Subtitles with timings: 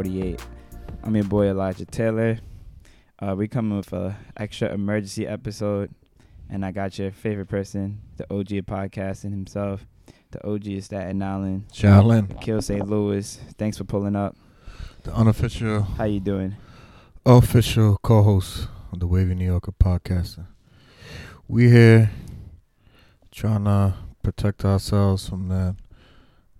[0.00, 0.44] 48.
[1.04, 2.38] I'm your boy Elijah Taylor.
[3.18, 5.90] Uh, we coming with a extra emergency episode,
[6.50, 9.86] and I got your favorite person, the OG of podcasting himself,
[10.32, 12.86] the OG of Staten Island, Shaolin, Kill St.
[12.86, 13.40] Louis.
[13.56, 14.36] Thanks for pulling up.
[15.04, 16.56] the unofficial, How you doing?
[17.24, 20.44] official co-host of the Wavy New Yorker podcast.
[21.48, 22.10] We here
[23.30, 25.74] trying to protect ourselves from that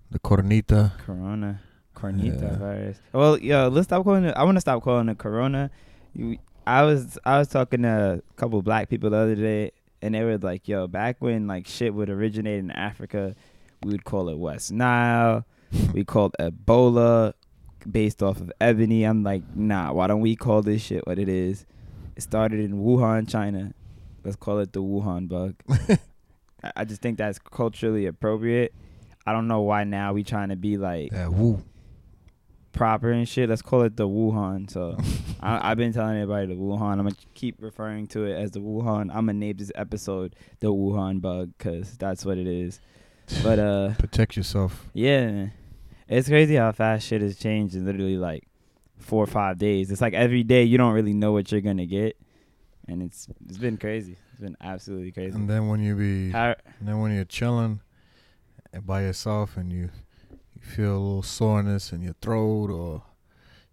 [0.09, 0.97] the coronita.
[0.97, 1.59] Corona,
[1.97, 2.57] Cornita Yeah.
[2.57, 2.99] virus.
[3.11, 4.35] Well, yo, let's stop calling it.
[4.37, 5.71] I want to stop calling it Corona.
[6.13, 10.13] You, I was I was talking to a couple black people the other day, and
[10.13, 13.35] they were like, "Yo, back when like shit would originate in Africa,
[13.83, 15.45] we would call it West Nile.
[15.93, 17.33] we called Ebola
[17.89, 21.29] based off of ebony." I'm like, "Nah, why don't we call this shit what it
[21.29, 21.65] is?"
[22.15, 23.73] It started in Wuhan, China.
[24.23, 25.55] Let's call it the Wuhan bug.
[26.75, 28.73] I- just think that's culturally appropriate.
[29.25, 31.63] I don't know why now we trying to be like Yeah, woo.
[32.77, 33.49] Proper and shit.
[33.49, 34.69] Let's call it the Wuhan.
[34.69, 34.97] So
[35.41, 36.93] I, I've been telling everybody the Wuhan.
[36.93, 39.09] I'm gonna keep referring to it as the Wuhan.
[39.09, 42.79] I'm gonna name this episode the Wuhan bug because that's what it is.
[43.43, 44.85] But uh, Protect yourself.
[44.93, 45.47] yeah,
[46.07, 48.47] it's crazy how fast shit has changed in literally like
[48.99, 49.91] four or five days.
[49.91, 52.15] It's like every day you don't really know what you're gonna get,
[52.87, 54.15] and it's it's been crazy.
[54.31, 55.35] It's been absolutely crazy.
[55.35, 57.81] And then when you be, How, and then when you're chilling
[58.85, 59.89] by yourself and you
[60.67, 63.03] feel a little soreness in your throat or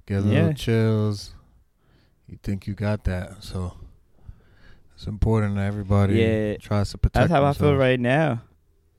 [0.07, 0.53] get a little Yeah.
[0.53, 1.33] chills,
[2.29, 3.43] you think you got that.
[3.43, 3.75] So
[4.95, 6.57] it's important that everybody Yeah.
[6.59, 7.15] tries to protect.
[7.29, 8.43] That's how I feel right now.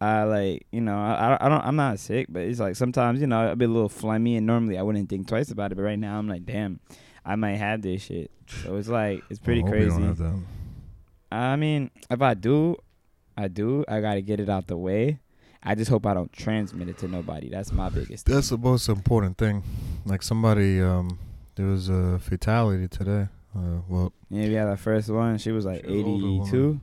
[0.02, 3.28] I like, you know, I, I don't, I'm not sick, but it's like sometimes, you
[3.28, 5.84] know, I'll be a little phlegmy, and normally I wouldn't think twice about it, but
[5.84, 6.82] right now I'm like, damn,
[7.26, 8.30] I might have this shit.
[8.62, 10.34] So it's like, it's pretty I hope you don't crazy.
[11.32, 12.76] I mean, if I do,
[13.38, 13.84] I do.
[13.88, 15.20] I gotta get it out the way.
[15.66, 17.50] I just hope I don't transmit it to nobody.
[17.50, 18.26] That's my biggest.
[18.28, 19.64] That's the most important thing.
[20.06, 21.18] Like somebody, um,
[21.56, 23.28] there was a fatality today.
[23.56, 25.38] Uh, well, Yeah, we had our first one.
[25.38, 26.58] She was like She was an older 82.
[26.68, 26.82] woman.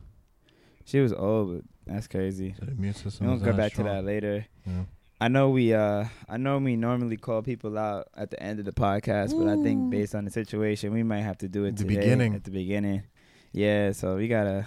[0.85, 2.55] She was old, but that's crazy.
[2.61, 3.27] the immune system.
[3.27, 4.47] We'll is go not back to that later.
[4.67, 4.83] Yeah.
[5.21, 8.65] I know we uh I know we normally call people out at the end of
[8.65, 11.69] the podcast, but I think based on the situation, we might have to do it
[11.69, 12.35] At the today, beginning.
[12.35, 13.03] At the beginning,
[13.53, 13.93] yeah.
[13.93, 14.67] So we gotta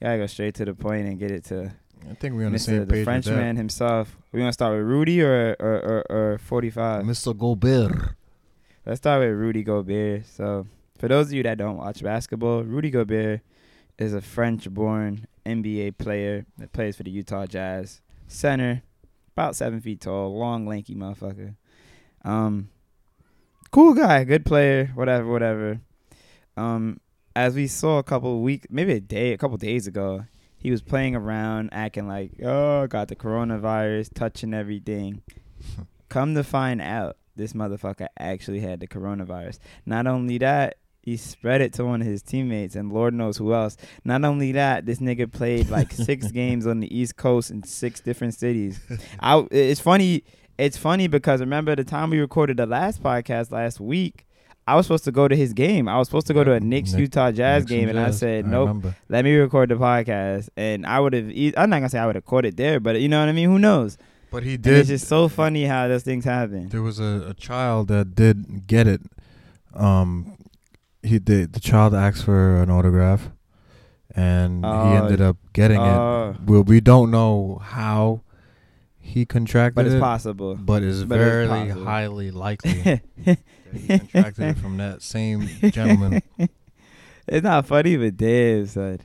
[0.00, 1.72] gotta go straight to the point and get it to
[2.08, 2.86] I think we're on the same Mr.
[2.86, 4.16] the page Frenchman himself.
[4.32, 7.06] We gonna start with Rudy or or or, or forty with five.
[7.06, 7.10] that.
[7.12, 7.36] Mr.
[7.36, 8.14] Gobert.
[8.86, 10.26] Let's start with Rudy Gobert.
[10.26, 10.66] So
[10.98, 13.40] for those of you that don't watch basketball, Rudy Gobert
[13.98, 18.00] is a French-born NBA player that plays for the Utah Jazz.
[18.28, 18.82] Center,
[19.36, 21.56] about seven feet tall, long, lanky motherfucker.
[22.24, 22.70] Um,
[23.70, 25.80] cool guy, good player, whatever, whatever.
[26.56, 27.00] Um,
[27.36, 30.24] as we saw a couple weeks, maybe a day, a couple days ago,
[30.60, 35.22] he was playing around, acting like, oh, got the coronavirus, touching everything.
[36.08, 39.58] Come to find out, this motherfucker actually had the coronavirus.
[39.86, 43.54] Not only that, he spread it to one of his teammates, and Lord knows who
[43.54, 43.78] else.
[44.04, 48.00] Not only that, this nigga played like six games on the East Coast in six
[48.00, 48.78] different cities.
[49.18, 50.24] I, it's funny.
[50.58, 54.26] It's funny because remember the time we recorded the last podcast last week.
[54.66, 55.88] I was supposed to go to his game.
[55.88, 58.06] I was supposed to go to a Knicks Knick- Utah Jazz Knicks game, and I
[58.06, 58.18] Jazz.
[58.20, 58.68] said nope.
[58.68, 58.96] remember.
[59.08, 61.28] Let me record the podcast, and I would have.
[61.56, 63.32] I'm not gonna say I would have caught it there, but you know what I
[63.32, 63.48] mean.
[63.50, 63.98] Who knows?
[64.30, 64.76] But he And did.
[64.78, 66.68] it's just so funny how those things happen.
[66.68, 69.00] There was a, a child that did get it.
[69.74, 70.36] Um,
[71.02, 71.52] he did.
[71.52, 73.30] The child asked for an autograph,
[74.14, 76.36] and Oh, he ended up getting Oh.
[76.36, 76.42] it.
[76.48, 78.22] Well, we don't know how
[79.00, 80.54] he contracted but it's it, possible.
[80.54, 81.84] but it's but very possible.
[81.84, 83.00] highly likely
[83.72, 86.22] he contracted it from that same gentleman.
[87.26, 89.00] it's not funny, but damn, son.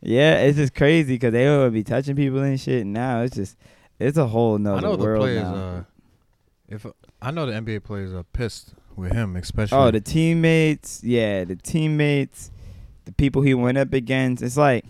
[0.00, 2.86] Yeah, it's just crazy because they would be touching people and shit.
[2.86, 3.56] Now it's just,
[3.98, 5.42] it's a whole I nother know the world players.
[5.42, 5.54] now.
[5.54, 5.82] Uh,
[6.68, 6.86] if
[7.20, 9.76] I know the NBA players are pissed with him, especially.
[9.78, 12.50] oh, the teammates, yeah, the teammates,
[13.06, 14.42] the people he went up against.
[14.42, 14.84] It's like,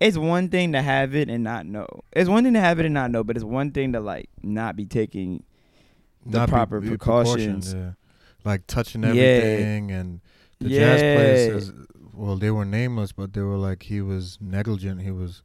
[0.00, 1.86] it's one thing to have it and not know.
[2.12, 4.28] It's one thing to have it and not know, but it's one thing to like
[4.42, 5.42] not be taking
[6.26, 7.72] the Not be- proper be precautions.
[7.72, 7.92] yeah.
[8.46, 9.08] Like touching Yeah.
[9.10, 10.20] everything and
[10.60, 11.14] the jazz Yeah.
[11.16, 11.72] players
[12.14, 15.42] well they were nameless but they were like he was negligent, he was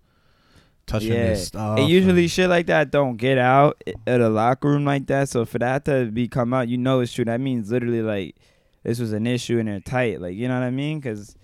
[0.87, 1.29] touching Yeah.
[1.31, 1.79] his stuff.
[1.79, 5.29] And usually and- shit like that don't get out at a locker room like that.
[5.29, 7.25] So for that to be come out, you know it's true.
[7.25, 8.35] That means literally like
[8.83, 10.21] this was an issue and they're tight.
[10.21, 10.99] Like you know what I mean?
[10.99, 11.35] Because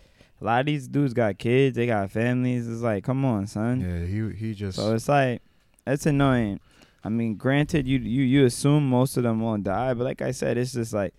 [0.42, 2.68] a lot of these dudes got kids, they got families.
[2.68, 3.82] It's like, come on, son.
[3.82, 5.42] Yeah, he he just So it's like
[5.86, 6.60] it's annoying.
[7.04, 10.32] I mean, granted, you you you assume most of them won't die, but like I
[10.32, 11.14] said, it's just like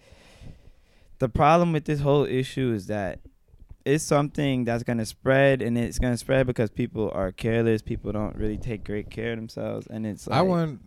[1.18, 3.20] the problem with this whole issue is that
[3.84, 7.82] it's something that's gonna spread, and it's gonna spread because people are careless.
[7.82, 10.80] People don't really take great care of themselves, and it's like I want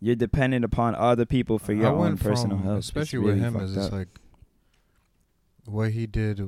[0.00, 2.78] you're dependent upon other people for your I own personal from, health.
[2.80, 3.56] Especially really with him.
[3.56, 4.08] Is it's like
[5.66, 6.40] what he did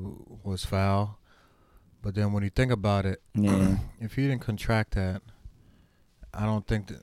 [0.43, 1.19] was foul,
[2.03, 3.77] but then when you think about it, yeah.
[4.01, 5.23] if he didn't contract that,
[6.35, 7.03] I don't think that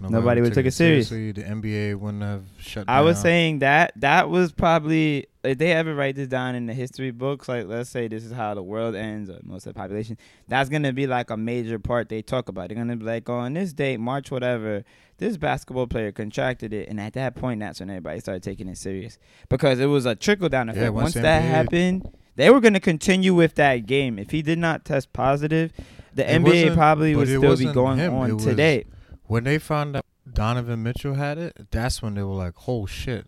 [0.00, 1.08] Nobody would take it serious.
[1.08, 1.42] seriously.
[1.42, 2.86] The NBA wouldn't have shut.
[2.86, 2.96] Down.
[2.96, 6.74] I was saying that that was probably if they ever write this down in the
[6.74, 9.78] history books, like let's say this is how the world ends or most of the
[9.78, 10.16] population,
[10.48, 12.68] that's gonna be like a major part they talk about.
[12.68, 14.84] They're gonna be like, oh, on this date, March whatever,
[15.18, 18.78] this basketball player contracted it, and at that point, that's when everybody started taking it
[18.78, 19.18] serious
[19.48, 20.82] because it was a trickle down effect.
[20.82, 24.18] Yeah, once once that happened, they were gonna continue with that game.
[24.18, 25.72] If he did not test positive,
[26.14, 28.84] the It NBA probably would still be going him, it on was- today.
[29.26, 33.26] when they found out Donovan Mitchell had it, that's when they were like, "Oh shit!"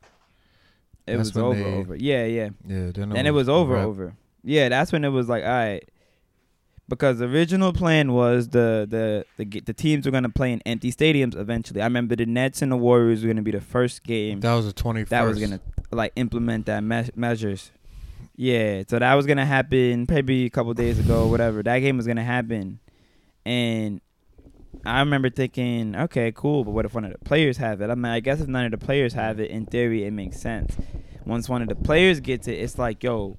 [1.07, 1.97] It That's was over, they- over.
[1.97, 2.49] Yeah, yeah.
[2.67, 3.87] Yeah, then then it was over a wrap.
[3.87, 4.17] over
[4.47, 5.83] yeah that's when it was like all right
[6.89, 10.63] because the original plan was the the the, the teams were going to play in
[10.65, 13.61] empty stadiums eventually i remember the nets and the warriors were going to be the
[13.61, 15.61] first game That was the twenty that was going to
[15.91, 17.73] like implement that me- measures
[18.37, 21.97] yeah so that was going to happen maybe a couple days ago whatever that game
[21.97, 22.79] was going to happen
[23.45, 24.01] and
[24.85, 27.89] I remember thinking, okay, cool, but what if one of the players have it?
[27.91, 30.39] I mean, I guess if none of the players have it, in theory, it makes
[30.39, 30.77] sense.
[31.27, 33.37] Once one of the players gets it, it's like, yo,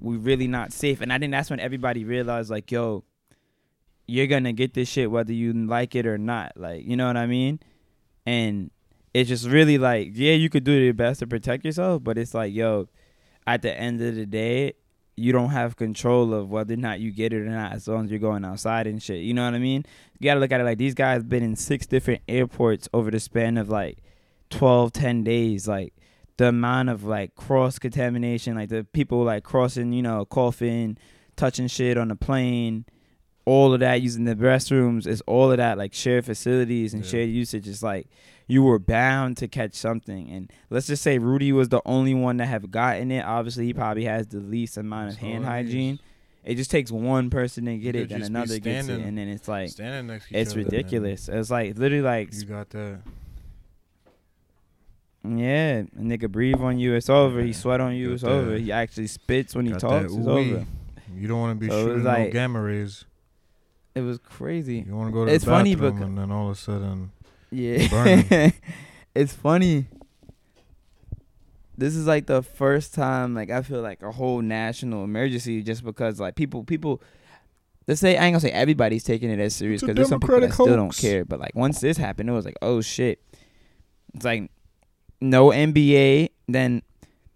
[0.00, 1.00] we really not safe.
[1.00, 3.04] And I think that's when everybody realized, like, yo,
[4.06, 6.52] you're gonna get this shit whether you like it or not.
[6.56, 7.60] Like, you know what I mean?
[8.24, 8.70] And
[9.12, 12.32] it's just really like, yeah, you could do your best to protect yourself, but it's
[12.34, 12.88] like, yo,
[13.46, 14.72] at the end of the day,
[15.14, 18.04] you don't have control of whether or not you get it or not as long
[18.04, 19.22] as you're going outside and shit.
[19.22, 19.84] You know what I mean?
[20.18, 23.20] You gotta look at it like these guys been in six different airports over the
[23.20, 23.98] span of like
[24.50, 25.66] 12, 10 days.
[25.66, 25.92] Like
[26.38, 30.96] the amount of like cross contamination, like the people like crossing, you know, coughing,
[31.36, 32.84] touching shit on the plane,
[33.44, 37.10] all of that using the restrooms is all of that like shared facilities and Yeah.
[37.10, 38.08] shared usage is like
[38.46, 42.36] you were bound to catch something and let's just say Rudy was the only one
[42.38, 46.00] that have gotten it obviously he probably has the least amount of hand hygiene is.
[46.44, 48.88] it just takes one person to get You it could then just be another gets
[48.88, 52.34] it and then it's like Standing next to it's other, ridiculous it's like literally like
[52.34, 53.00] You got that.
[55.24, 58.30] Yeah a nigga breathe on you it's over he sweat on you Got it's that-
[58.30, 60.52] over he actually spits when he got talks it's ooh-wee.
[60.54, 60.66] over
[61.16, 63.04] You don't want to be So it was shooting like- no gamma rays.
[63.94, 66.30] it was crazy You want to go to It's the funny bathroom because- and then
[66.30, 67.10] all of a sudden,
[67.50, 67.88] Yeah.
[67.88, 68.52] Burning.
[69.14, 69.86] it's funny.
[71.76, 75.84] This is like the first time like I feel like a whole national emergency just
[75.84, 77.00] because like people people
[77.86, 80.08] let's say I ain't gonna say everybody's taking it as serious It's a because there's
[80.08, 81.00] some people that Democratic still don't hoax.
[81.00, 81.24] care.
[81.24, 83.20] But like once this happened, it was like, oh shit.
[84.14, 84.50] It's like
[85.20, 86.82] no NBA, then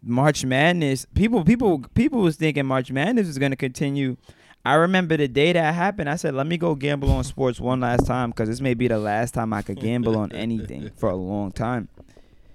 [0.02, 1.06] March Madness.
[1.14, 4.16] People people people was thinking March Madness was gonna continue.
[4.64, 6.08] I remember the day that happened.
[6.08, 8.86] I said, "Let me go gamble on sports one last time because this may be
[8.88, 11.88] the last time I could gamble on anything for a long time."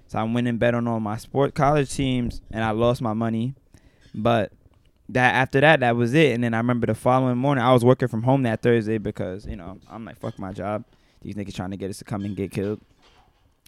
[0.06, 3.12] So I went and bet on all my sport college teams, and I lost my
[3.12, 3.54] money.
[4.14, 4.52] But
[5.10, 6.32] that after that, that was it.
[6.34, 9.46] And then I remember the following morning, I was working from home that Thursday because
[9.46, 10.84] you know I'm like, "Fuck my job."
[11.20, 12.80] These niggas trying to get us to come and get killed.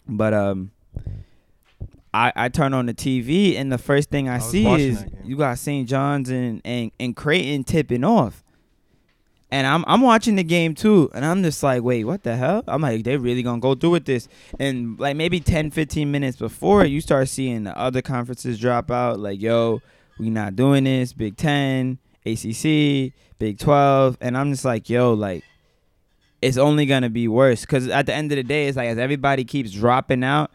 [0.07, 0.71] But um,
[2.13, 5.37] I I turn on the TV and the first thing I, I see is you
[5.37, 5.87] got St.
[5.87, 8.43] John's and, and and Creighton tipping off.
[9.53, 12.63] And I'm I'm watching the game too, and I'm just like, wait, what the hell?
[12.67, 14.29] I'm like, they really gonna go through with this?
[14.59, 19.19] And like maybe 10, 15 minutes before, you start seeing the other conferences drop out.
[19.19, 19.81] Like, yo,
[20.17, 21.11] we not doing this.
[21.11, 25.43] Big Ten, ACC, Big Twelve, and I'm just like, yo, like,
[26.41, 27.65] it's only gonna be worse.
[27.65, 30.51] Cause at the end of the day, it's like as everybody keeps dropping out,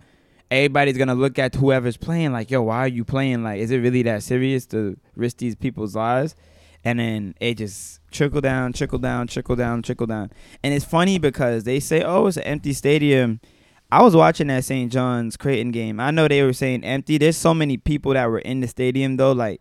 [0.50, 3.43] everybody's gonna look at whoever's playing like, yo, why are you playing?
[3.43, 6.35] Like, is it really that serious to risk these people's lives?
[6.85, 10.31] And then it just trickle down, trickle down, trickle down, trickle down.
[10.62, 13.41] And it's funny because they say, oh, it's an empty stadium.
[13.91, 14.93] I was watching that St.
[14.93, 15.99] John's Creighton game.
[15.99, 17.19] I know they were saying empty.
[17.19, 19.33] There's so many people that were in the stadium though.
[19.33, 19.61] Like,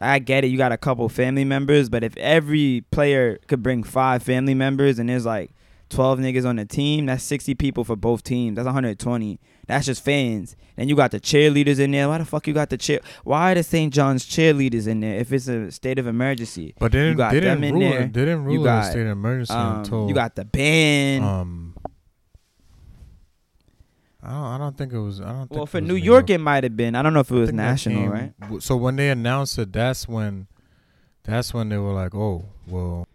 [0.00, 0.48] I get it.
[0.48, 4.98] You got a couple family members, but if every player could bring five family members
[4.98, 5.50] and there's like
[5.90, 8.56] 12 niggas on the team, that's 60 people for both teams.
[8.56, 9.40] That's 120.
[9.66, 10.54] That's just fans.
[10.76, 12.08] And you got the cheerleaders in there.
[12.08, 13.00] Why the fuck you got the cheer?
[13.24, 13.92] Why are the St.
[13.92, 16.74] John's cheerleaders in there if it's a state of emergency?
[16.78, 18.00] but they didn't, got they them didn't in rule there.
[18.02, 21.24] They didn't You rule it a state of emergency Um, until you got the band.
[21.24, 21.74] um.
[24.22, 24.44] I don't.
[24.44, 25.20] I don't think it was.
[25.20, 25.38] I don't.
[25.48, 26.94] Think well, for New York, it might have been.
[26.96, 28.32] I don't know if it I was national, came- right?
[28.62, 30.48] So when they announced it, that's when,
[31.22, 33.06] that's when they were like, "Oh, well,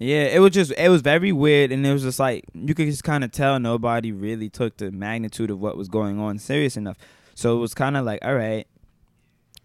[0.00, 2.86] Yeah, it was just it was very weird, and it was just like you could
[2.86, 6.78] just kind of tell nobody really took the magnitude of what was going on serious
[6.78, 6.96] enough.
[7.34, 8.66] So it was kind of like, all right,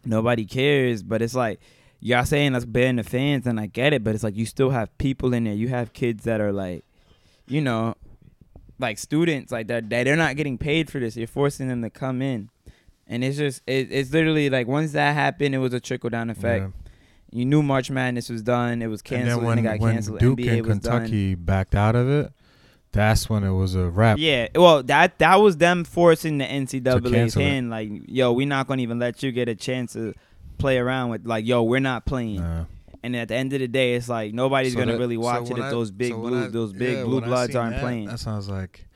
[0.04, 1.04] nobody cares.
[1.04, 1.62] But it's like
[2.02, 4.96] y'all saying let's the fans, and I get it, but it's like you still have
[4.98, 5.54] people in there.
[5.54, 6.84] You have kids that are like,
[7.48, 7.96] you know,
[8.78, 9.90] like students like that.
[9.90, 11.16] That they're not getting paid for this.
[11.16, 12.50] You're forcing them to come in,
[13.08, 16.30] and it's just it, it's literally like once that happened, it was a trickle down
[16.30, 16.66] effect.
[16.66, 16.85] Yeah.
[17.36, 18.82] You knew March Madness was done.
[18.82, 20.20] It was And canceled, then when, and it got when canceled.
[20.20, 20.92] Duke NBA and was done.
[21.02, 22.32] Kentucky backed out of it,
[22.92, 24.18] that's when it was a wrap.
[24.18, 27.46] Yeah, well, that that was them forcing the NCAA's cancel it.
[27.46, 30.14] hand, like, yo, we're not gonna even let you get a chance to
[30.58, 32.38] play around with, like, yo, we're not playing.
[32.38, 32.66] Nah.
[33.04, 35.22] And at the end of the day, it's like nobody's So gonna that- really so
[35.22, 37.56] watch it if I- those big so when blue, I- those big yeah, blue bloods
[37.56, 38.06] aren't that, playing.
[38.08, 38.88] That sounds like,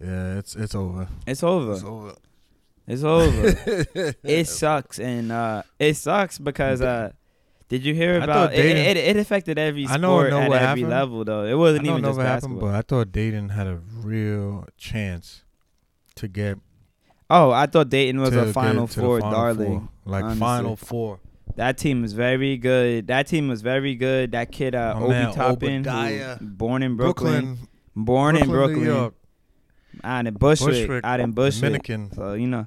[0.00, 1.06] yeah, it's it's over.
[1.26, 1.72] It's over.
[1.74, 2.14] It's over.
[2.88, 4.14] It's over.
[4.24, 7.12] it sucks, and uh, it sucks because uh,
[7.72, 8.96] did you hear I about it, it?
[8.98, 10.90] It affected every I know- sport at every happened.
[10.90, 11.44] level, though.
[11.46, 12.68] It wasn't don't even know just what happened, basketball.
[12.70, 15.42] but I thought Dayton had a real chance
[16.16, 16.58] to get
[17.30, 19.78] oh, I thought Dayton was a Final get to the Four Final darling.
[19.80, 19.88] Four.
[20.04, 20.40] like honestly.
[20.40, 21.20] Final Four.
[21.56, 23.06] That team was very good.
[23.06, 24.32] That team was very good.
[24.32, 29.12] That kid, uh, Obi man, Toppin, who- born in Brooklyn, Brooklyn, born in Brooklyn,
[30.04, 31.60] out in Bushwick, Bushwick, out in Bushwick.
[31.82, 32.12] Dominican.
[32.12, 32.64] So you know,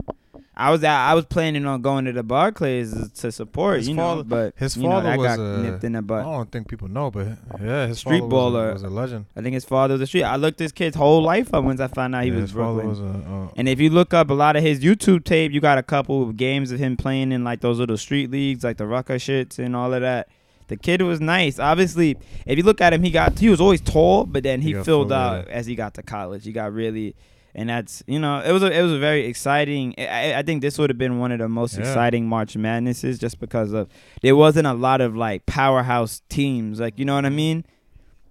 [0.58, 3.80] I was I was planning on going to the Barclays to support.
[3.80, 6.02] His you father- know, but his you know, father was got a- nipped in the
[6.02, 6.22] butt.
[6.26, 7.28] I don't think people know, but
[7.62, 8.74] yeah, his Street father was a- baller.
[8.74, 9.26] was a, legend.
[9.36, 10.24] I think his father was a street.
[10.24, 12.88] I looked this kid's whole life up once I found out he Yeah, was Brooklyn.
[12.88, 13.04] was a.
[13.06, 15.84] Uh, And if you look up a lot of his YouTube tape, you got a
[15.84, 19.16] couple of games of him playing in like those little street leagues, like the Rucker
[19.16, 20.30] shits and all of that.
[20.68, 21.60] The kid was nice.
[21.60, 24.74] Obviously, if you look at him, he got he was always tall, but then he,
[24.74, 26.44] He filled out as he got to college.
[26.46, 27.14] He got really,
[27.56, 29.96] and that's you know it was a, it was a very exciting.
[29.98, 31.82] I, I think this would have been one of the most Yeah.
[31.82, 33.88] exciting March Madnesses just because of
[34.22, 37.66] there wasn't a lot of like powerhouse teams, like you know what I mean.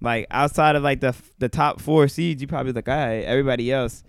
[0.01, 3.73] Like outside of like the the top four seeds, you probably like, all right, everybody
[3.73, 4.05] else,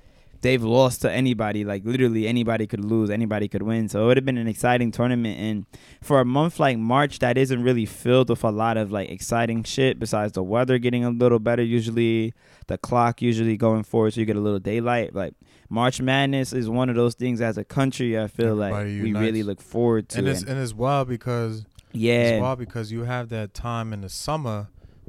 [0.45, 1.65] they've lost to anybody.
[1.65, 3.89] Like literally anybody could lose, anybody could win.
[3.89, 5.39] So it would have been an exciting tournament.
[5.39, 5.65] And
[6.01, 9.63] for a month like March, that isn't really filled with a lot of like exciting
[9.63, 9.99] shit.
[9.99, 12.33] Besides the weather getting a little better, usually
[12.67, 15.15] the clock usually going forward, so you get a little daylight.
[15.15, 15.33] Like
[15.69, 18.19] March Madness is one of those things as a country.
[18.19, 20.19] I feel like Everybody we really look forward to.
[20.19, 23.93] and it's And and it's wild because yeah, it's wild because you have that time
[23.93, 24.67] in the summer.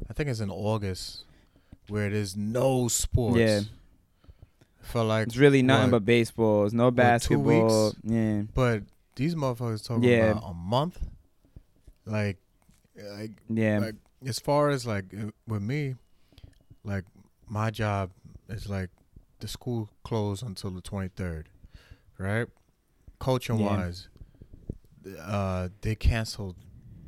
[0.09, 1.25] I think it's in August
[1.89, 3.37] where there's no sports.
[3.37, 3.61] Yeah.
[4.87, 6.65] For like, it's really nothing what, but baseball.
[6.65, 7.85] It's no two basketball.
[7.87, 7.99] weeks?
[8.03, 8.43] Yeah.
[8.53, 8.83] but
[9.15, 10.31] these motherfuckers talking Yeah.
[10.31, 10.97] about a month.
[12.05, 12.37] Like,
[12.95, 13.79] like Yeah.
[13.79, 15.95] Like, as far as like uh, with me,
[16.83, 17.03] like
[17.47, 18.11] my job
[18.49, 18.89] is like
[19.39, 21.49] the school closed until the twenty third,
[22.17, 22.47] right?
[23.19, 23.65] Coaching Yeah.
[23.77, 24.07] wise,
[25.19, 26.55] uh, they canceled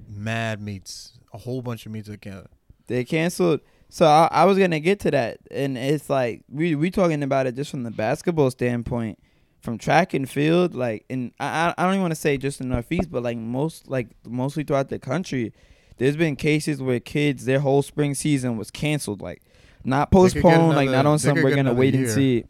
[0.08, 2.46] mad meets, a whole bunch of meets again.
[2.88, 3.62] They canceled.
[3.90, 7.48] So I, I was gonna get to that, and it's like we we talking about
[7.48, 9.18] it just from the basketball standpoint,
[9.62, 10.76] from track and field.
[10.76, 13.88] Like, and I I don't even want to say just in Northeast, but like most
[13.88, 15.54] like mostly throughout the country,
[15.98, 19.42] there's been cases where kids their whole spring season was canceled, like
[19.84, 22.10] not They could get postponed, like not on they some we're gonna another wait and
[22.10, 22.46] see.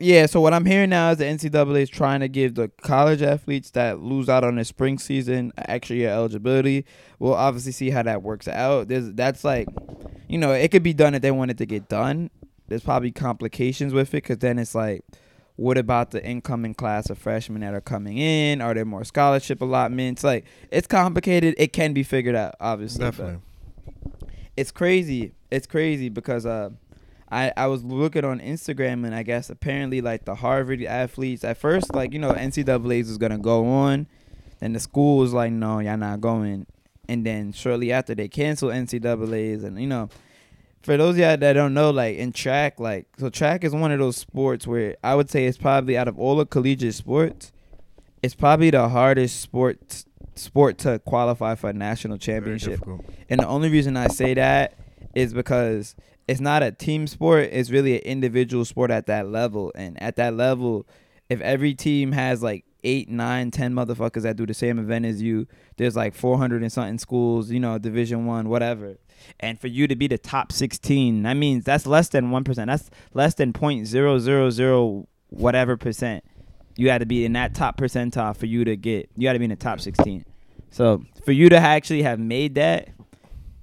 [0.00, 3.20] Yeah, so what I'm hearing now is the NCAA is trying to give the college
[3.20, 6.84] athletes that lose out on their spring season extra year eligibility.
[7.18, 8.86] We'll obviously see how that works out.
[8.86, 9.66] There's that's like,
[10.28, 12.30] you know, it could be done if they wanted to get done.
[12.68, 15.02] There's probably complications with it because then it's like,
[15.56, 18.60] what about the incoming class of freshmen that are coming in?
[18.60, 20.22] Are there more scholarship allotments?
[20.22, 21.56] Like, it's complicated.
[21.58, 23.00] It can be figured out, obviously.
[23.00, 23.40] Definitely.
[24.56, 25.32] it's crazy.
[25.50, 26.70] It's crazy because uh,
[27.30, 31.58] I I was looking on Instagram and I guess apparently like the Harvard athletes at
[31.58, 34.06] first like you know NCAA's was gonna go on,
[34.60, 36.66] and the school was like no y'all not going,
[37.08, 40.08] and then shortly after they canceled NCAA's and you know.
[40.80, 43.90] For those of y'all that don't know, like in track, like so track is one
[43.90, 47.52] of those sports where I would say it's probably out of all the collegiate sports,
[48.22, 50.04] it's probably the hardest sport
[50.36, 52.80] sport to qualify for a national championship.
[53.28, 54.74] And the only reason I say that
[55.14, 55.94] is because
[56.28, 57.48] it's not a team sport.
[57.50, 59.72] It's really an individual sport at that level.
[59.74, 60.86] And at that level,
[61.30, 65.22] if every team has like eight, nine, ten motherfuckers that do the same event as
[65.22, 65.46] you,
[65.78, 68.98] there's like 400 and something schools, you know, Division One, whatever.
[69.40, 72.66] And for you to be the top 16, that means that's less than 1%.
[72.66, 76.24] That's less than 0.000 whatever percent.
[76.76, 79.38] You had to be in that top percentile for you to get, you got to
[79.38, 80.24] be in the top 16.
[80.70, 82.90] So for you to actually have made that,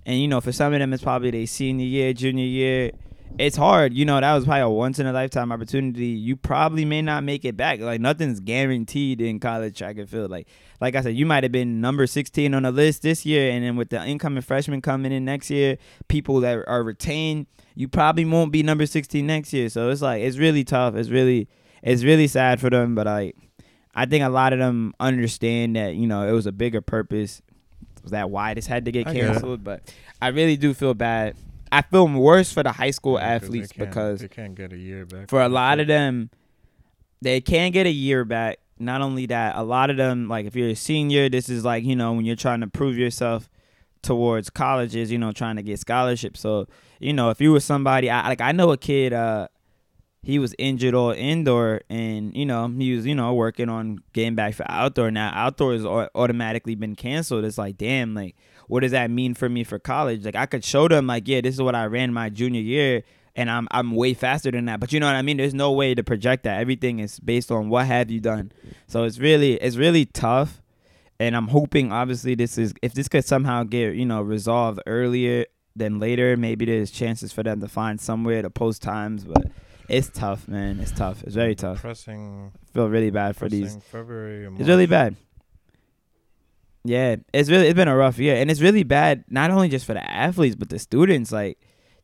[0.05, 2.91] and you know, for some of them, it's probably their senior year, junior year.
[3.37, 3.93] It's hard.
[3.93, 6.05] You know, that was probably a once in a lifetime opportunity.
[6.05, 7.81] You probably may not make it back.
[7.81, 10.31] Like nothing's guaranteed in college track and field.
[10.31, 10.47] Like,
[10.79, 13.65] like I said, you might have been number sixteen on the list this year, and
[13.65, 18.23] then with the incoming freshmen coming in next year, people that are retained, you probably
[18.23, 19.67] won't be number sixteen next year.
[19.67, 20.95] So it's like it's really tough.
[20.95, 21.49] It's really,
[21.83, 22.95] it's really sad for them.
[22.95, 23.33] But I,
[23.93, 27.41] I think a lot of them understand that you know it was a bigger purpose.
[28.05, 29.63] Was that why this had to get I get canceled?
[29.63, 31.35] But I really do feel bad.
[31.71, 34.71] I feel worse for the high school Yeah, they athletes can't- because they can't get
[34.71, 35.27] a year back.
[35.29, 36.29] for a lot of them,
[37.21, 38.59] they can't get a year back.
[38.77, 41.83] Not only that, a lot of them, like if you're a senior, this is like
[41.83, 43.49] you know when you're trying to prove yourself
[44.01, 46.39] towards colleges, you know, trying to get scholarships.
[46.39, 46.67] So
[46.99, 49.47] you know, if you were somebody, I like I know a kid, uh,
[50.25, 54.33] he was injured all indoor, and you know he was you know working on getting
[54.33, 55.11] back for outdoor.
[55.11, 57.45] Now outdoor has automatically been canceled.
[57.45, 58.35] It's like damn, like
[58.67, 60.25] what does that mean for me for college?
[60.25, 63.03] Like I could show them like yeah, this is what I ran my junior year
[63.35, 64.79] and I'm I'm way faster than that.
[64.79, 65.37] But you know what I mean?
[65.37, 66.59] There's no way to project that.
[66.59, 68.51] Everything is based on what have you done.
[68.87, 70.61] So it's really it's really tough.
[71.19, 75.45] And I'm hoping obviously this is if this could somehow get, you know, resolved earlier
[75.75, 79.45] than later, maybe there's chances for them to find somewhere to post times, but
[79.87, 80.79] it's tough, man.
[80.79, 81.23] It's tough.
[81.23, 81.81] It's very tough.
[81.81, 84.47] Pressing, I feel really bad for these February.
[84.57, 85.15] it's really bad.
[86.83, 89.85] Yeah, it's really it's been a rough year, and it's really bad not only just
[89.85, 91.31] for the athletes but the students.
[91.31, 91.57] Like,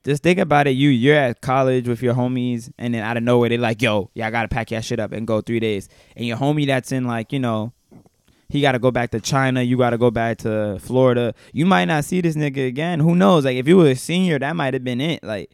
[0.04, 0.72] just think about it.
[0.72, 4.10] You you're at college with your homies, and then out of nowhere they're like, "Yo,
[4.16, 6.92] yeah, I gotta pack your shit up and go three days." And your homie that's
[6.92, 7.74] in like you know,
[8.50, 9.62] he got to go back to China.
[9.62, 11.34] You got to go back to Florida.
[11.54, 13.00] You might not see this nigga again.
[13.00, 13.46] Who knows?
[13.46, 15.24] Like if you were a senior, that might have been it.
[15.24, 15.52] Like,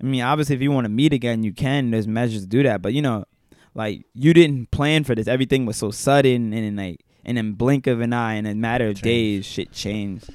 [0.00, 1.90] I mean, obviously if you want to meet again, you can.
[1.90, 3.24] There's measures to do that, but you know,
[3.74, 5.26] like you didn't plan for this.
[5.28, 8.54] Everything was so sudden, and then like in a blink of an eye, in a
[8.54, 9.02] matter of Change.
[9.02, 10.30] days, shit changed.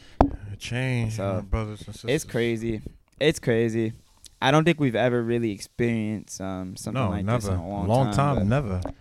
[0.52, 2.10] It changed, So, brothers and sisters.
[2.12, 2.82] It's crazy.
[3.20, 3.94] It's crazy.
[4.42, 7.38] I don't think we've ever really experienced um something No, like never.
[7.40, 8.68] this in a long, time, never.
[8.70, 8.94] Long time, never.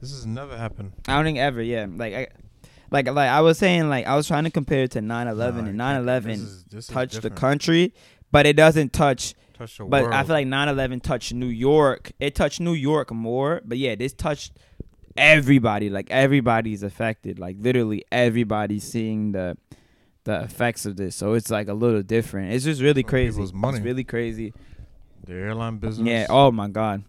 [0.00, 0.92] This has never happened.
[1.08, 1.62] I don't think ever.
[1.62, 2.26] Yeah, like I,
[2.90, 5.78] like like I was saying, like I was trying to compare it to 9/11, and
[5.78, 7.94] 9/11 this is- this touched the country,
[8.30, 9.34] but it doesn't touch.
[9.62, 10.14] Touch the But world.
[10.14, 12.12] I feel like 9/11 touched New York.
[12.18, 14.58] It touched New York more, but yeah, this touched
[15.16, 15.88] everybody.
[15.88, 17.38] Like everybody's affected.
[17.38, 19.56] Like literally everybody's seeing the
[20.24, 21.14] the effects of this.
[21.14, 22.52] So it's like a little different.
[22.52, 23.32] It's just really crazy.
[23.32, 23.78] people's money.
[23.78, 24.52] It's really crazy.
[25.24, 26.08] the airline business.
[26.08, 26.26] Yeah.
[26.28, 27.04] Oh my god.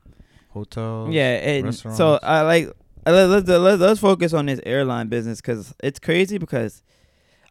[0.49, 1.11] hotels.
[1.11, 2.19] Yeah, and so.
[2.21, 2.67] I like
[3.05, 6.83] uh, let, let, let, let's focus on this airline business because it's crazy because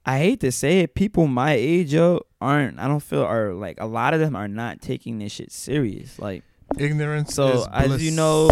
[0.04, 3.80] I hate to say it, people my age yo aren't I don't feel are like
[3.80, 6.18] a lot of them are not taking this shit serious.
[6.18, 6.42] Like
[6.78, 7.34] ignorance.
[7.34, 8.50] So, as you know-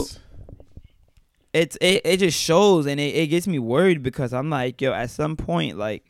[1.53, 4.93] it's it, it just shows and it, it gets me worried because I'm like, yo,
[4.93, 6.05] at some point, like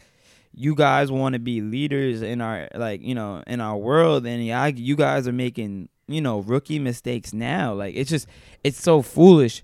[0.53, 4.45] you guys want to be leaders in our like, you know, in our world and
[4.45, 7.73] yeah, you guys are making, you know, rookie mistakes now.
[7.73, 8.27] Like it's just
[8.63, 9.63] it's so foolish.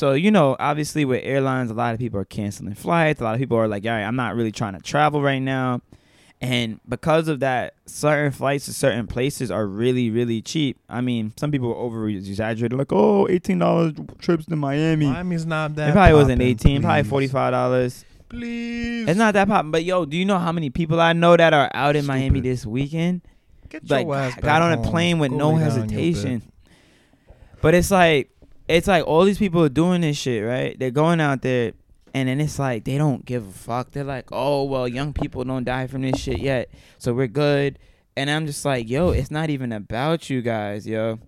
[0.00, 3.20] So, you know, obviously with airlines, a lot of people are canceling flights.
[3.20, 5.40] A lot of people are like, all right, I'm not really trying to travel right
[5.40, 5.82] now.
[6.40, 10.78] And because of that, certain flights to certain places are really, really cheap.
[10.88, 15.04] I mean, some people are over exaggerated, like, oh, $18 trips to Miami.
[15.04, 15.90] Miami's not that.
[15.90, 18.04] it probably wasn't poppin', 18 probably $45.
[18.30, 19.06] Please.
[19.06, 19.70] It's not that popping.
[19.70, 22.40] But yo, do you know how many people I know that are out in Miami
[22.40, 23.20] this weekend?
[23.68, 25.76] Get like your ass got back on a plane with Go no lay down in
[25.76, 25.92] your bed.
[25.92, 26.42] hesitation.
[27.60, 28.30] But it's like
[28.70, 30.78] it's like all these people are doing this shit, right?
[30.78, 31.72] They're going out there
[32.14, 33.92] and then it's like they don't give a fuck.
[33.92, 36.68] They're like, "Oh, well, young people don't die from this shit yet.
[36.98, 37.78] So we're good."
[38.16, 41.18] And I'm just like, "Yo, it's not even about you guys, yo."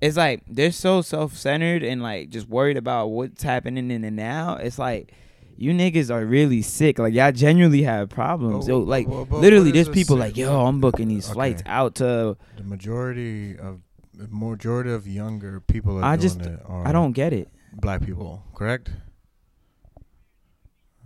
[0.00, 4.56] It's like they're so self-centered and like just worried about what's happening in the now.
[4.56, 5.12] It's like
[5.56, 6.98] you niggas are really sick.
[6.98, 8.64] Like y'all genuinely have problems.
[8.66, 10.20] But- Yo, like but- but literally there's people say?
[10.20, 11.34] like, "Yo, I'm booking these Okay.
[11.34, 13.80] flights out to The majority of
[14.16, 16.60] the majority of younger people are I doing just- it.
[16.66, 18.90] Are I don't get it." black people, correct?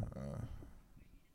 [0.03, 0.43] Uh,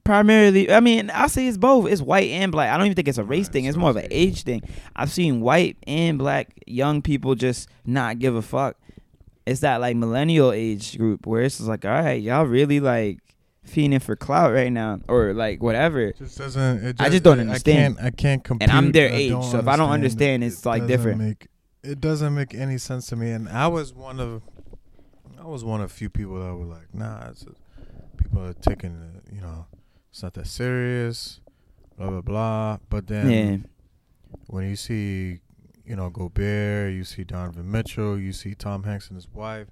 [0.06, 3.08] primarily i mean i'll say it's both it's white and black i don't even think
[3.08, 4.62] it's a race Right, thing it's so more of an age thing
[4.96, 8.76] i've seen white and black young people just not give a fuck
[9.46, 13.20] it's that like millennial age group where it's just like all right y'all really like
[13.68, 16.84] fiending for clout right now or like whatever just doesn't.
[16.84, 17.96] It I just don't understand.
[17.98, 18.08] I can't.
[18.08, 18.74] I can't compute.
[18.74, 21.20] I'm their age, so if I don't understand, it's, It like, different.
[21.22, 21.48] Make,
[21.84, 23.32] it doesn't make any sense to me.
[23.32, 24.42] And I was one of,
[25.40, 27.46] I was one of few people that were like, nah, it's
[28.18, 29.66] people are taking, it, you know,
[30.12, 31.40] it's not that serious,
[31.98, 32.78] blah blah blah.
[32.90, 33.58] But then yeah
[34.48, 35.40] when you see,
[35.86, 39.68] you know, Gobert, you see Donovan Mitchell, you see Tom Hanks and his wife,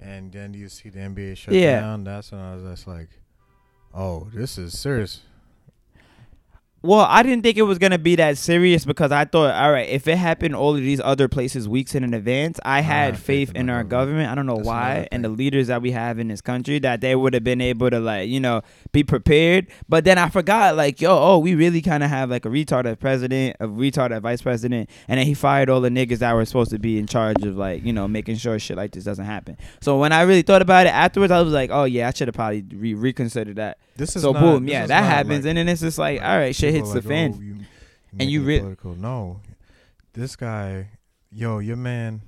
[0.00, 1.80] and then you see the NBA shut Yeah.
[1.80, 2.04] down.
[2.04, 3.08] That's when I was just like,
[3.94, 5.20] oh, this is serious.
[6.84, 9.88] Well, I didn't think it was gonna be that serious because I thought, all right,
[9.88, 13.52] if it happened all of these other places weeks in advance, I had have faith
[13.54, 14.30] in our government.
[14.30, 17.00] I don't know That's why, and the leaders that we have in this country that
[17.00, 18.60] they would have been able to like, you know,
[18.92, 19.68] be prepared.
[19.88, 22.98] But then I forgot, like, yo, oh, we really kind of have like a retarded
[22.98, 26.70] president, a retarded vice president, and then he fired all the niggas that were supposed
[26.72, 29.56] to be in charge of like, you know, making sure shit like this doesn't happen.
[29.80, 32.28] So when I really thought about it afterwards, I was like, oh yeah, I should
[32.28, 33.78] have probably re- reconsidered that.
[33.96, 36.36] This is So not- boom, yeah, that happens, like- and then it's just like, all
[36.38, 37.34] right, shit hits the like, fan.
[37.36, 37.56] oh, you,
[38.18, 38.94] And you making it re- political.
[38.96, 39.40] No,
[40.12, 40.88] this guy,
[41.32, 42.22] yo, your man,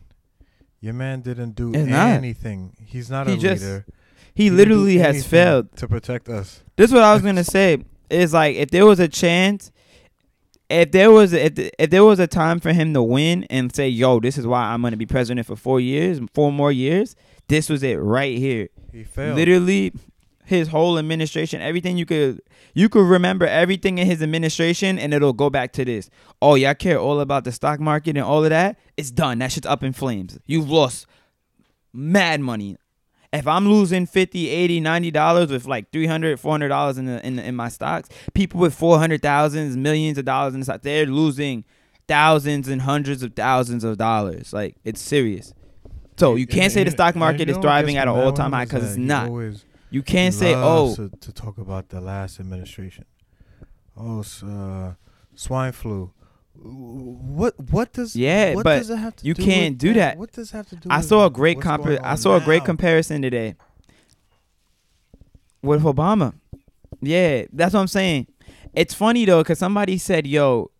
[0.81, 2.09] your man didn't do It's not.
[2.09, 2.73] anything.
[2.85, 3.87] He's not He a just- leader.
[4.35, 5.75] He didn't literally has failed.
[5.77, 6.63] to protect us.
[6.77, 7.79] This is what I was gonna say.
[8.11, 9.73] Is like if there was a chance,
[10.69, 13.89] if there was if, if there was a time for him to win and say,
[13.89, 17.17] "Yo, this is why I'm gonna be president for four years, four more years,"
[17.49, 18.69] this was it right here.
[18.93, 19.37] He failed.
[19.37, 19.93] Literally,
[20.47, 22.41] his whole administration, everything you could
[22.73, 26.09] you could remember everything in his administration, and it'll go back to this.
[26.41, 28.79] Oh, y'all care all about the stock market and all of that.
[28.97, 29.39] It's done.
[29.41, 30.39] That shit's up in flames.
[30.47, 31.07] You've lost
[31.93, 32.77] mad money.
[33.33, 37.37] If I'm losing 50, 80, 90 dollars with like 300, 400 dollars in the, in
[37.37, 41.07] the, in my stocks, people with 400,000, millions millions of dollars in the stock, they're
[41.07, 41.65] losing
[42.07, 44.53] thousands and hundreds of thousands of dollars.
[44.53, 45.53] Like it's serious.
[46.19, 48.97] So you can't say the stock market is thriving at an all-time high because it's
[48.97, 49.31] not.
[49.97, 53.07] You can't say, "Oh, to, to talk about the last administration."
[53.97, 54.93] Oh, uh,
[55.35, 56.13] swine flu.
[56.55, 59.95] What what does Yeah, what but does it have to you do can't with do
[59.95, 60.19] that.
[60.19, 60.91] What does it have to do?
[60.91, 63.55] I with saw a great what's compa- going I saw a great comparison today
[65.63, 66.35] with Obama.
[67.01, 68.27] Yeah, that's what I'm saying.
[68.75, 70.73] It's funny though cuz somebody said, "Yo,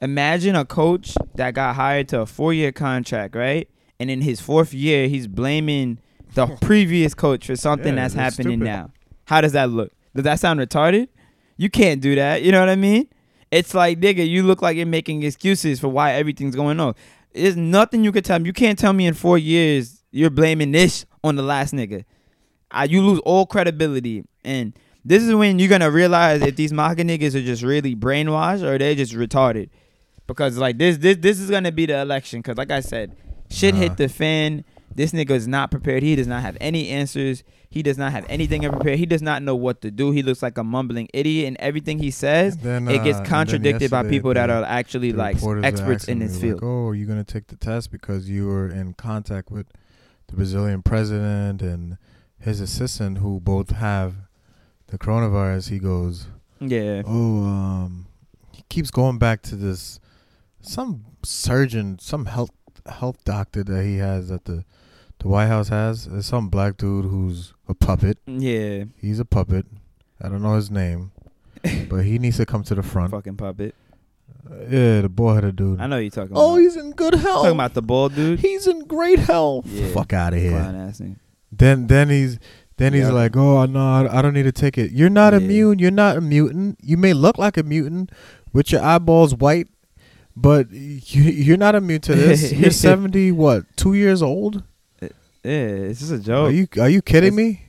[0.00, 3.68] imagine a coach that got hired to a 4-year contract, right?
[4.00, 6.00] And in his 4th year, he's blaming
[6.34, 8.64] the previous coach for something Yeah, that's happening stupid.
[8.64, 8.90] now.
[9.26, 9.92] How does that look?
[10.14, 11.08] Does that sound retarded?
[11.56, 12.42] You can't do that.
[12.42, 13.08] You know what I mean?
[13.50, 16.94] It's like, nigga, you look like you're making excuses for why everything's going on.
[17.32, 18.46] There's nothing you could tell me.
[18.46, 22.04] You can't tell me in four years you're blaming this on the last nigga.
[22.70, 24.24] Uh, you lose all credibility.
[24.44, 28.62] And this is when you're gonna realize if these MAGA niggas are just really brainwashed
[28.62, 29.68] or they're just retarded.
[30.26, 32.40] Because like this, this, this is gonna be the election.
[32.40, 33.16] Because like I said,
[33.50, 33.80] shit Nah.
[33.82, 34.64] hit the fan.
[34.94, 36.02] This nigga is not prepared.
[36.02, 37.42] He does not have any answers.
[37.68, 38.98] He does not have anything prepared.
[38.98, 40.12] He does not know what to do.
[40.12, 43.90] He looks like a mumbling idiot, and everything he says, then, it uh, gets contradicted
[43.90, 46.62] by people that are actually like experts in this field.
[46.62, 49.66] Like, oh, are you gonna take the test because you were in contact with
[50.28, 51.98] the Brazilian president and
[52.38, 54.14] his assistant, who both have
[54.86, 55.70] the coronavirus?
[55.70, 56.28] He goes,
[56.60, 58.06] Yeah, oh, um,
[58.52, 59.98] he keeps going back to this
[60.60, 62.50] some surgeon, some health
[62.86, 64.64] health doctor that he has at the
[65.24, 66.04] the White House has.
[66.04, 68.18] There's some black dude who's a puppet.
[68.26, 69.64] yeah, He's a puppet.
[70.22, 71.12] I don't know his name,
[71.88, 73.10] but he needs to come to the front.
[73.10, 73.74] fucking puppet.
[74.48, 75.80] Uh, yeah, the bald headed dude.
[75.80, 76.32] I know you're talking.
[76.36, 76.60] Oh, about.
[76.60, 77.42] he's in good health.
[77.44, 78.40] talking about the bald dude.
[78.40, 79.64] He's in great health.
[79.66, 79.88] Yeah.
[79.92, 80.50] Fuck out of here.
[80.50, 81.16] Clown ass nigga.
[81.50, 82.38] Then then he's
[82.76, 83.12] then he's Yeah.
[83.12, 84.90] like, oh no, I I don't need to take it.
[84.92, 85.38] You're not Yeah.
[85.40, 85.78] immune.
[85.78, 86.78] You're not a mutant.
[86.82, 88.12] You may look like a mutant
[88.52, 89.68] with your eyeballs white,
[90.36, 92.52] but you you're not immune to this.
[92.60, 93.32] you're seventy.
[93.32, 93.64] What?
[93.76, 94.62] Two years old?
[95.44, 95.50] Yeah,
[95.90, 96.48] it's just a joke.
[96.48, 97.60] Are you are you kidding It's- me?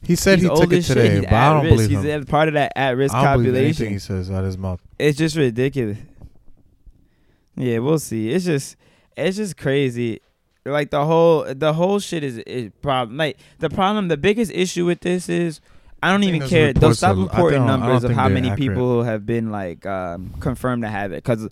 [0.00, 0.96] He said he took it shit.
[0.96, 1.74] today, He's but I don't risk.
[1.74, 2.20] believe He's him.
[2.22, 3.92] at part of that at risk I don't believe anything population.
[3.94, 4.80] he says out his mouth.
[4.98, 5.98] It's just ridiculous.
[7.56, 8.30] Yeah, we'll see.
[8.30, 8.76] It's just
[9.16, 10.20] it's just crazy.
[10.64, 13.16] Like the whole the whole shit is is problem.
[13.16, 15.60] Like the problem, the biggest issue with this is
[16.02, 16.72] I don't think even care.
[16.72, 18.70] They'll stop reporting I numbers of how many accurate.
[18.70, 21.24] people have been like um, confirmed to have it.
[21.24, 21.48] Because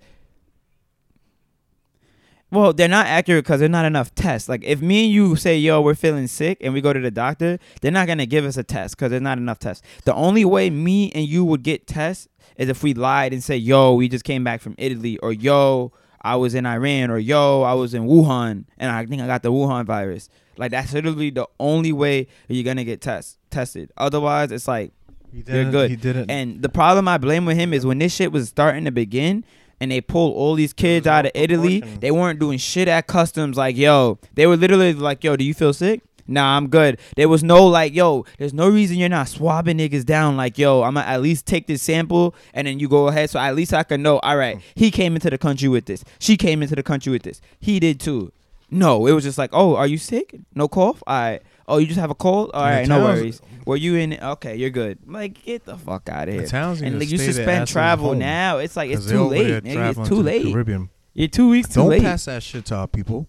[2.57, 4.49] well, they're not accurate because there's not enough tests.
[4.49, 7.11] Like if me and you say, "Yo, we're feeling sick," and we go to the
[7.11, 9.87] doctor, they're not gonna give us a test because there's not enough tests.
[10.05, 13.57] The only way me and you would get tests is if we lied and say,
[13.57, 15.92] "Yo, we just came back from Italy," or "Yo,
[16.23, 19.42] I was in Iran," or "Yo, I was in Wuhan and I think I got
[19.42, 23.92] the Wuhan virus." Like that's literally the only way you're gonna get test tested.
[23.97, 24.92] Otherwise, it's like
[25.33, 25.90] He You're good.
[25.90, 26.31] He didn't.
[26.31, 29.45] and the problem I blame with him is when this shit was starting to begin
[29.81, 33.57] and they pulled all these kids out of Italy, they weren't doing shit at customs
[33.57, 36.03] like, yo, they were literally like, yo, do you feel sick?
[36.29, 36.99] Nah, I'm good.
[37.15, 40.37] There was no like, yo, there's no reason you're not swabbing niggas down.
[40.37, 43.31] Like, yo, I'm gonna at least take this sample and then you go ahead.
[43.31, 46.03] So at least I can know, all right, he came into the country with this.
[46.19, 47.41] She came into the country with this.
[47.61, 48.33] He did too.
[48.71, 50.35] No, it was just like, oh, are you sick?
[50.55, 51.03] No cough?
[51.07, 51.43] All right.
[51.69, 52.51] Oh, you just have a cold?
[52.55, 53.41] All the right, no towns- worries.
[53.67, 54.13] Were you in?
[54.23, 54.99] Okay, you're good.
[55.07, 56.49] Like, get the fuck out of the here.
[56.49, 58.59] towns need And to like, you stay their suspend travel home, now.
[58.59, 59.65] It's like it's 'cause too over there late.
[59.65, 59.73] Nigga.
[59.75, 60.53] traveling It's too the late.
[60.53, 60.91] Caribbean.
[61.15, 62.03] You're two weeks too Don't late.
[62.03, 63.27] pass that shit to our people.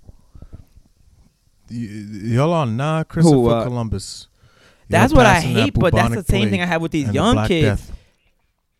[1.69, 1.88] Y-
[2.36, 4.28] y'all on nah, Christopher Who, uh, Columbus.
[4.30, 5.73] Y'all That's what I passing that hate.
[5.73, 7.82] But that's the bubonic same thing I have with these and the young Black kids.
[7.82, 7.91] Death.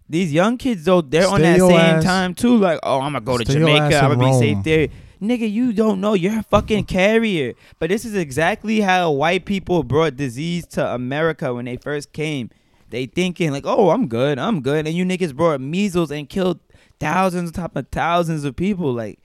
[0.10, 2.58] These young kids though, they're on Stay that your same ass- time too.
[2.58, 4.06] Like, oh, I'm gonna go to Stay your ass Jamaica.
[4.06, 4.88] I'm gonna be safe there.
[5.22, 6.14] Nigga, you don't know.
[6.14, 7.54] You're a fucking carrier.
[7.80, 12.50] But this is exactly how white people brought disease to America when they first came.
[12.90, 16.60] They thinking like, oh, I'm good, I'm good, and you niggas brought measles and killed
[17.00, 18.94] thousands on top of thousands of people.
[18.94, 19.20] Like,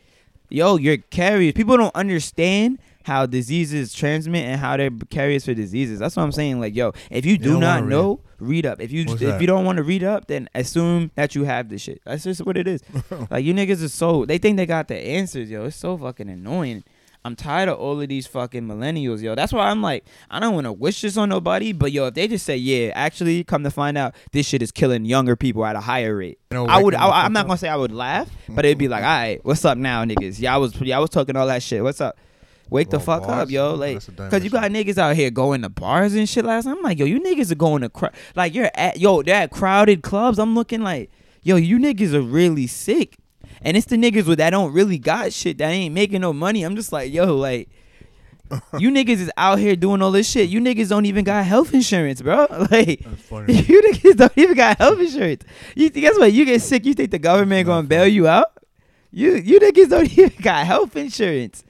[0.48, 1.52] yo, you're carriers.
[1.52, 5.98] People don't understand how diseases transmit and how they're carriers for diseases.
[5.98, 6.60] That's what I'm saying.
[6.60, 8.80] Like, yo, if you do not know, read up.
[8.80, 9.40] If you What's if that?
[9.40, 12.02] you don't want to read up, then assume that you have this shit.
[12.04, 12.82] That's just what it is.
[13.30, 15.64] like you niggas are so they think they got the answers, yo.
[15.64, 16.84] It's so fucking annoying.
[17.24, 19.36] I'm tired of all of these fucking millennials, yo.
[19.36, 22.14] That's why I'm like, I don't want to wish this on nobody, but yo, if
[22.14, 25.64] they just say, yeah, actually, come to find out, this shit is killing younger people
[25.64, 26.40] at a higher rate.
[26.50, 26.94] Know, I would.
[26.96, 29.64] I, I'm not gonna say I would laugh, but it'd be like, all right, what's
[29.64, 30.40] up now, niggas?
[30.40, 31.82] Y'all was y'all was talking all that shit.
[31.82, 32.18] What's up?
[32.72, 33.74] Wake the fuck up, yo.
[33.74, 36.44] Like, That's a damn cause you got niggas out here going to bars and shit
[36.44, 36.76] last night.
[36.76, 39.50] I'm like, yo, you niggas are going to cr- like you're at yo, they're at
[39.50, 40.38] crowded clubs.
[40.38, 41.11] I'm looking like,
[41.42, 43.16] yo, you niggas are really sick.
[43.61, 46.62] And it's the niggas with that don't really got shit that ain't making no money.
[46.62, 47.68] I'm just like, yo, like
[48.78, 50.48] you niggas is out here doing all this shit.
[50.48, 52.46] You niggas don't even got health insurance, bro.
[52.70, 55.44] Like you niggas don't even got health insurance.
[55.74, 56.32] You guess what?
[56.32, 58.52] You get sick, you think the government gonna bail you out?
[59.11, 61.64] You you niggas don't even got health insurance.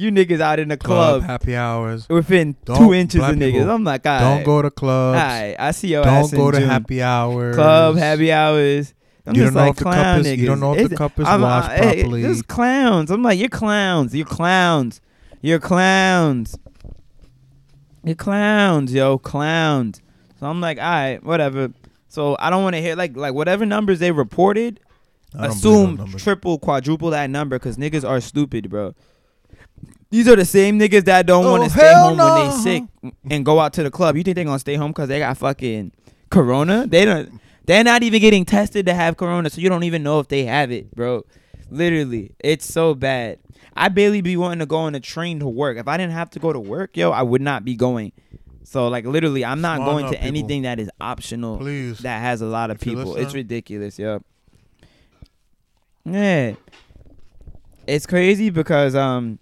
[0.00, 2.08] You niggas out in the Club club, happy hours.
[2.08, 3.52] within Don't- two inches of niggas.
[3.52, 5.18] people, I'm like, all Don't go to clubs.
[5.18, 6.68] all right, I see your ass Don't go to June.
[6.68, 7.56] happy hours.
[7.56, 8.94] club happy hours.
[9.26, 10.36] I'm You don't know like if the cup is- niggas.
[10.38, 12.22] you don't know if the cup is I'm, washed uh, hey, properly.
[12.22, 13.10] This clowns.
[13.10, 14.14] I'm like, you're clowns.
[14.14, 15.00] You're clowns.
[15.42, 16.56] You're clowns.
[18.04, 20.00] You're clowns, yo, clowns.
[20.38, 21.72] So I'm like, all right, whatever.
[22.08, 24.78] So I don't want to hear like like whatever numbers they reported.
[25.34, 28.94] I don't Assume triple, quadruple that number because niggas are stupid, bro.
[30.10, 33.12] These are the same niggas that don't want Oh, to stay home when they sick
[33.30, 34.16] and go out to the club.
[34.16, 35.92] You think they're gonna stay home because they got fucking
[36.30, 36.86] corona?
[36.86, 37.40] They don't.
[37.66, 40.44] They're not even getting tested to have corona, so you don't even know if they
[40.46, 41.24] have it, bro.
[41.70, 43.38] Literally, it's so bad.
[43.76, 45.76] I barely be wanting to go on a train to work.
[45.76, 48.12] If I didn't have to go to work, yo, I would not be going.
[48.64, 50.26] So like literally, I'm not Smart going to people.
[50.26, 51.98] anything that is optional Please.
[51.98, 53.16] that has a lot of If people.
[53.16, 54.22] It's ridiculous, yo.
[56.06, 56.54] Yeah.
[57.86, 59.38] It's crazy because um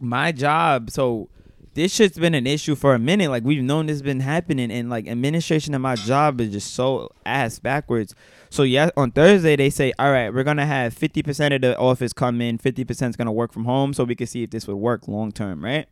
[0.00, 1.28] my job, so
[1.74, 3.30] this shit's been an issue for a minute.
[3.30, 7.10] Like we've known this been happening and like administration of my job is just so
[7.24, 8.14] ass backwards.
[8.50, 11.78] So yeah, on Thursday they say, All right, we're gonna have fifty percent of the
[11.78, 14.50] office come in, fifty percent is gonna work from home so we can see if
[14.50, 15.86] this would work long term, right?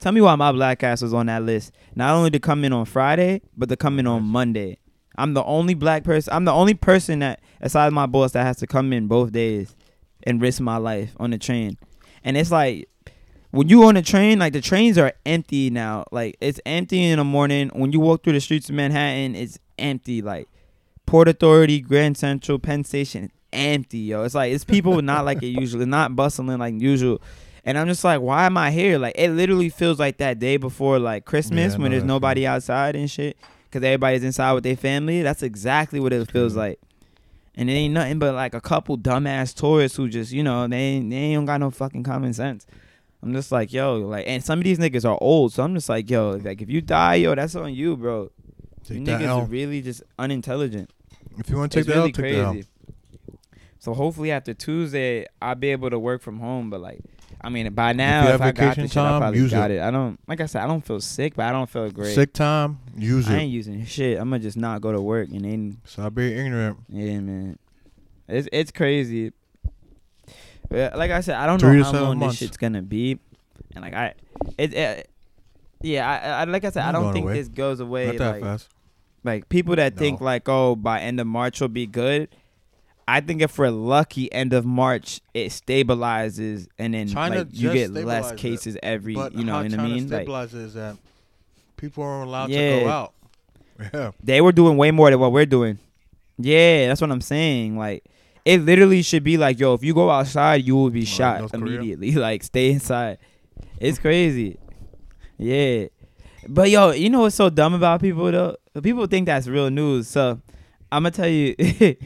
[0.00, 1.72] Tell me why my black ass was on that list.
[1.94, 4.78] Not only to come in on Friday, but to come in on Monday.
[5.16, 6.32] I'm the only black person.
[6.32, 9.74] I'm the only person that, aside my boss, that has to come in both days
[10.22, 11.76] and risk my life on the train.
[12.22, 12.88] And it's like
[13.50, 16.04] when you on the train, like the trains are empty now.
[16.12, 17.70] Like it's empty in the morning.
[17.72, 20.20] When you walk through the streets of Manhattan, it's empty.
[20.22, 20.48] Like
[21.06, 24.24] Port Authority, Grand Central, Penn Station, empty, yo.
[24.24, 27.22] It's like it's people not like it usually, not bustling like usual.
[27.64, 28.98] And I'm just like, why am I here?
[28.98, 32.96] Like it literally feels like that day before like Christmas Yeah, when there's nobody outside
[32.96, 35.22] and shit, because everybody's inside with their family.
[35.22, 36.60] That's exactly what it feels true.
[36.60, 36.80] like.
[37.54, 41.00] And it ain't nothing but like a couple dumbass tourists who just, you know, they
[41.00, 42.66] they ain't got no fucking common sense.
[43.22, 45.88] I'm just like, yo, like, and some of these niggas are old, so I'm just
[45.88, 48.30] like, yo, like, if you die, yo, that's on you, bro.
[48.84, 49.40] Take you niggas L.
[49.40, 50.90] are really just unintelligent.
[51.36, 52.68] If you want to take It's the really L, take crazy.
[53.80, 56.70] So hopefully after Tuesday, I'll be able to work from home.
[56.70, 57.00] But like,
[57.40, 59.70] I mean, by now, you if, I got this shit, I time, probably use got
[59.70, 59.76] it.
[59.76, 59.82] it.
[59.82, 62.14] I don't, like I said, I don't feel sick, but I don't feel great.
[62.14, 63.38] Sick time, use I it.
[63.42, 64.18] ain't using shit.
[64.18, 66.78] I'm gonna just not go to work and then Stop be ignorant.
[66.88, 67.58] Yeah, man.
[68.26, 69.32] It's it's crazy.
[70.68, 72.38] But like I said, I don't Three know how long months.
[72.38, 73.18] this shit's gonna be,
[73.74, 74.14] and like I,
[74.58, 75.10] it, it
[75.80, 77.34] yeah, I, I like I said, I don't think away.
[77.34, 78.06] this goes away.
[78.06, 78.68] Not that Like, fast.
[79.24, 82.28] like people that think like, oh, by end of March will be good.
[83.06, 87.72] I think if we're lucky, end of March it stabilizes, and then China like you
[87.72, 88.38] get less stabilized it.
[88.38, 90.10] cases every, But you know what I mean?
[90.10, 90.96] Like stabilizes is that
[91.78, 93.14] people aren't allowed to go out.
[93.94, 94.10] Yeah.
[94.22, 95.78] they were doing way more than what we're doing.
[96.36, 97.78] Yeah, that's what I'm saying.
[97.78, 98.04] Like
[98.48, 101.40] it literally should be like, yo, if you go outside, you will be Like shot
[101.40, 102.12] North immediately.
[102.28, 103.18] Like stay inside.
[103.78, 104.58] It's crazy.
[105.36, 105.88] Yeah.
[106.48, 108.56] But yo, you know what's so dumb about people though?
[108.82, 110.08] People think that's real news.
[110.08, 110.40] So
[110.90, 111.54] I'm gonna tell you.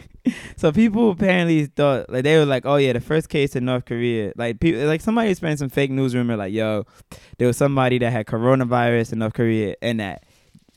[0.57, 3.85] so people apparently thought like they were like, oh yeah, the first case in North
[3.85, 4.33] Korea.
[4.35, 6.87] Like people, like somebody spread some fake news rumor like, yo,
[7.39, 10.25] there was somebody that had coronavirus in North Korea and that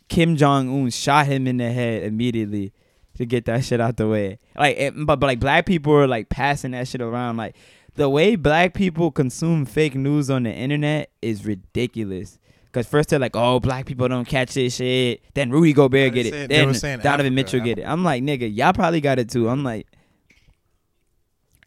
[0.10, 2.72] Kim Jong Un shot him in the head immediately
[3.16, 4.40] to get that shit out the way.
[4.58, 7.38] Like, it, but but like black people are like passing that shit around.
[7.38, 7.56] Like
[7.96, 12.40] the way black people consume fake news on the internet is ridiculous.
[12.72, 15.22] Cause first they're like, oh, black people don't catch this shit.
[15.34, 16.50] Then Rudy Gobert get it.
[16.50, 17.84] they were Then Donovan Africa, Mitchell get it.
[17.84, 19.48] I'm like, nigga, y'all probably got it too.
[19.48, 19.88] I'm like,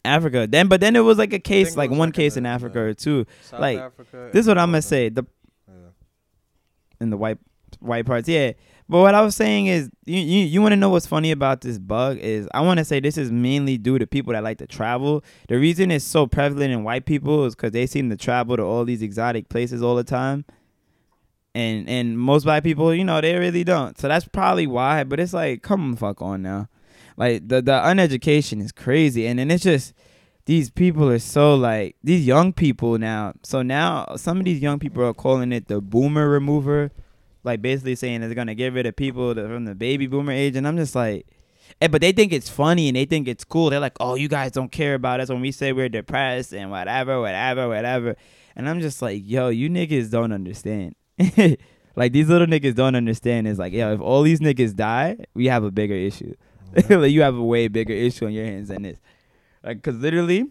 [0.05, 0.47] Africa.
[0.47, 2.79] Then, but then it was like a case, like one like case in in Africa
[2.79, 3.25] or two.
[3.41, 5.09] South Like, Africa This is what I'm gonna say.
[5.09, 5.23] The
[5.67, 5.73] Yeah.
[7.01, 7.39] in the white
[7.79, 8.27] white parts.
[8.27, 8.53] Yeah.
[8.89, 11.61] But what I was saying is, you you, you want to know what's funny about
[11.61, 14.57] this bug is I want to say this is mainly due to people that like
[14.57, 15.23] to travel.
[15.47, 18.63] The reason it's so prevalent in white people is because they seem to travel to
[18.63, 20.43] all these exotic places all the time,
[21.53, 23.95] and and most black people, you know, they really don't.
[23.99, 25.03] So that's probably why.
[25.03, 26.67] But it's like, come fuck on now,
[27.15, 29.93] like the the uneducation is crazy, and then it's just
[30.45, 33.33] these people are so like these young people now.
[33.43, 36.91] So now some of these young people are calling it the boomer remover,
[37.49, 40.55] like basically saying it's gonna get rid of people that from the baby boomer age.
[40.55, 41.25] And I'm just like,
[41.81, 43.69] eh, but they think it's funny and they think it's cool.
[43.69, 46.69] They're like, oh, you guys don't care about us when we say we're depressed and
[46.69, 48.15] whatever, whatever, whatever.
[48.55, 50.95] And I'm just like, yo, you niggas don't understand.
[51.95, 53.47] like these little niggas don't understand.
[53.47, 56.35] Is like, yo, if all these niggas die, we have a bigger issue.
[56.89, 58.99] like you have a way bigger issue on your hands than this.
[59.63, 60.45] Like, cause literally,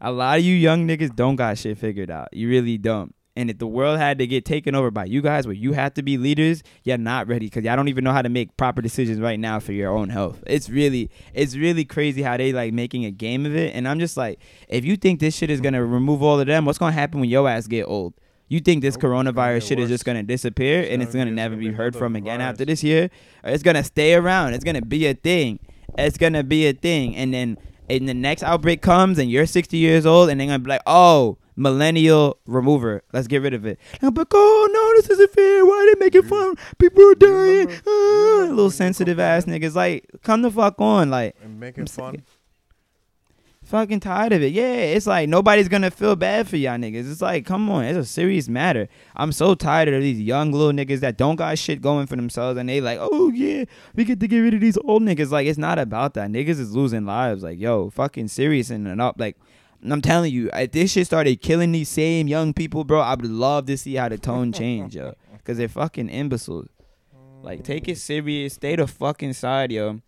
[0.00, 2.28] a lot of you young niggas don't got shit figured out.
[2.32, 3.14] You really don't.
[3.36, 5.94] And if the world had to get taken over by you guys, where you have
[5.94, 8.80] to be leaders, you're not ready because y'all don't even know how to make proper
[8.80, 10.42] decisions right now for your own health.
[10.46, 13.74] It's really, it's really crazy how they like making a game of it.
[13.74, 16.64] And I'm just like, if you think this shit is gonna remove all of them,
[16.64, 18.14] what's gonna happen when your ass get old?
[18.46, 21.56] You think this coronavirus shit is just gonna disappear It's and it's gonna gonna never
[21.56, 22.52] be heard from again virus.
[22.52, 23.10] after this year?
[23.42, 24.54] It's gonna stay around.
[24.54, 25.58] It's gonna be a thing.
[25.98, 27.16] It's gonna be a thing.
[27.16, 27.58] And then
[27.90, 30.82] and the next outbreak comes and you're 60 years old and they're gonna be like,
[30.86, 33.02] oh, millennial remover.
[33.12, 33.78] Let's get rid of it.
[34.02, 35.64] Like, oh no, this isn't fair.
[35.64, 36.56] Why are they making fun?
[36.78, 37.68] People are dying.
[37.86, 39.74] Ah, little sensitive ass niggas.
[39.74, 41.10] Like, come the fuck on.
[41.10, 42.22] Like, and making fun.
[43.64, 44.52] fucking tired of it.
[44.52, 47.10] Yeah, it's like nobody's gonna feel bad for y'all niggas.
[47.10, 48.88] It's like, come on, it's a serious matter.
[49.16, 52.58] I'm so tired of these young little niggas that don't got shit going for themselves
[52.58, 53.64] and they like, oh yeah,
[53.94, 55.30] we get to get rid of these old niggas.
[55.30, 56.30] Like, it's not about that.
[56.30, 57.42] Niggas is losing lives.
[57.42, 59.16] Like, yo, fucking serious and up.
[59.18, 59.36] Like,
[59.92, 63.26] I'm telling you, if this shit started killing these same young people, bro, I would
[63.26, 65.14] love to see how the tone change, yo.
[65.44, 66.68] Cause they're fucking imbeciles.
[67.42, 68.54] Like, take it serious.
[68.54, 70.00] Stay the fucking side, yo.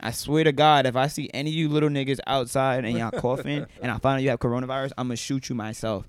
[0.00, 3.10] I swear to God, if I see any of you little niggas outside and y'all
[3.10, 6.08] coughing and I find out you have coronavirus, I'm gonna shoot you myself.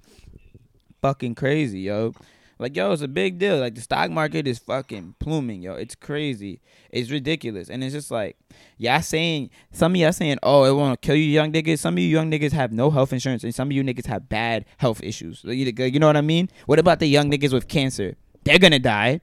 [1.02, 2.14] Fucking crazy, yo.
[2.60, 3.58] Like, yo, it's a big deal.
[3.58, 5.76] Like, the stock market is fucking pluming, yo.
[5.76, 6.60] It's crazy.
[6.92, 7.70] It's ridiculous.
[7.70, 8.38] And it's just like,
[8.78, 11.80] y'all saying, some of y'all saying, oh, it won't kill you young niggas.
[11.80, 14.28] Some of you young niggas have no health insurance and some of you niggas have
[14.28, 15.42] bad health issues.
[15.46, 16.50] You know what I mean?
[16.66, 18.18] What about the young niggas with cancer?
[18.44, 19.22] They're gonna die.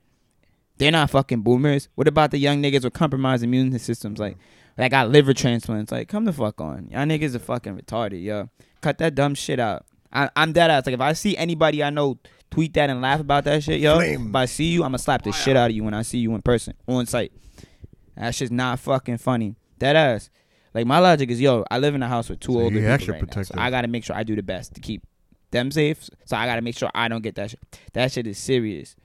[0.79, 1.89] They're not fucking boomers.
[1.95, 4.19] What about the young niggas with compromised immune systems?
[4.19, 4.39] Like,
[4.77, 5.93] that got liver transplants.
[5.93, 6.89] Like, come the fuck on.
[6.91, 8.51] Y'all niggas are fucking retarded, yo.
[8.81, 9.87] Cut that dumb shit out.
[10.13, 10.87] I, I'm dead ass.
[10.87, 12.19] Like, if I see anybody I know
[12.57, 14.31] tweet that and laugh about that shit, yo, Flame.
[14.31, 16.17] if I see you, I'm gonna slap the shit out of you when I see
[16.17, 17.31] you in person, on site.
[18.17, 19.57] That shit's not fucking funny.
[19.79, 20.31] That ass.
[20.73, 22.81] Like, my logic is, yo, I live in a house with two So older you
[22.81, 23.59] people extra right now, so protective.
[23.59, 25.03] I gotta make sure I do the best to keep
[25.51, 26.09] them safe.
[26.25, 27.61] So I gotta make sure I don't get that shit.
[27.93, 28.97] That shit is serious.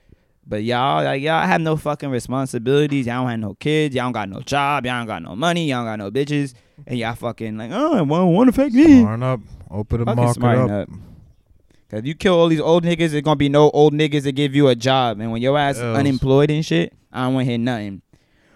[0.46, 3.06] But y'all, like y'all have no fucking responsibilities.
[3.06, 3.94] Y'all don't have no kids.
[3.94, 4.86] Y'all don't got no job.
[4.86, 5.66] Y'all don't got no money.
[5.68, 6.54] Y'all don't got no bitches.
[6.86, 9.00] And y'all fucking like, oh, it won't, won't affect me.
[9.00, 9.40] Smarten up.
[9.70, 10.88] Open the Fucking market up.
[10.88, 10.94] up.
[11.92, 14.32] Cause if you kill all these old niggas, there's gonna be no old niggas to
[14.32, 15.20] give you a job.
[15.20, 15.98] And when your ass Else.
[15.98, 18.00] unemployed and shit, I don't want to hear nothing.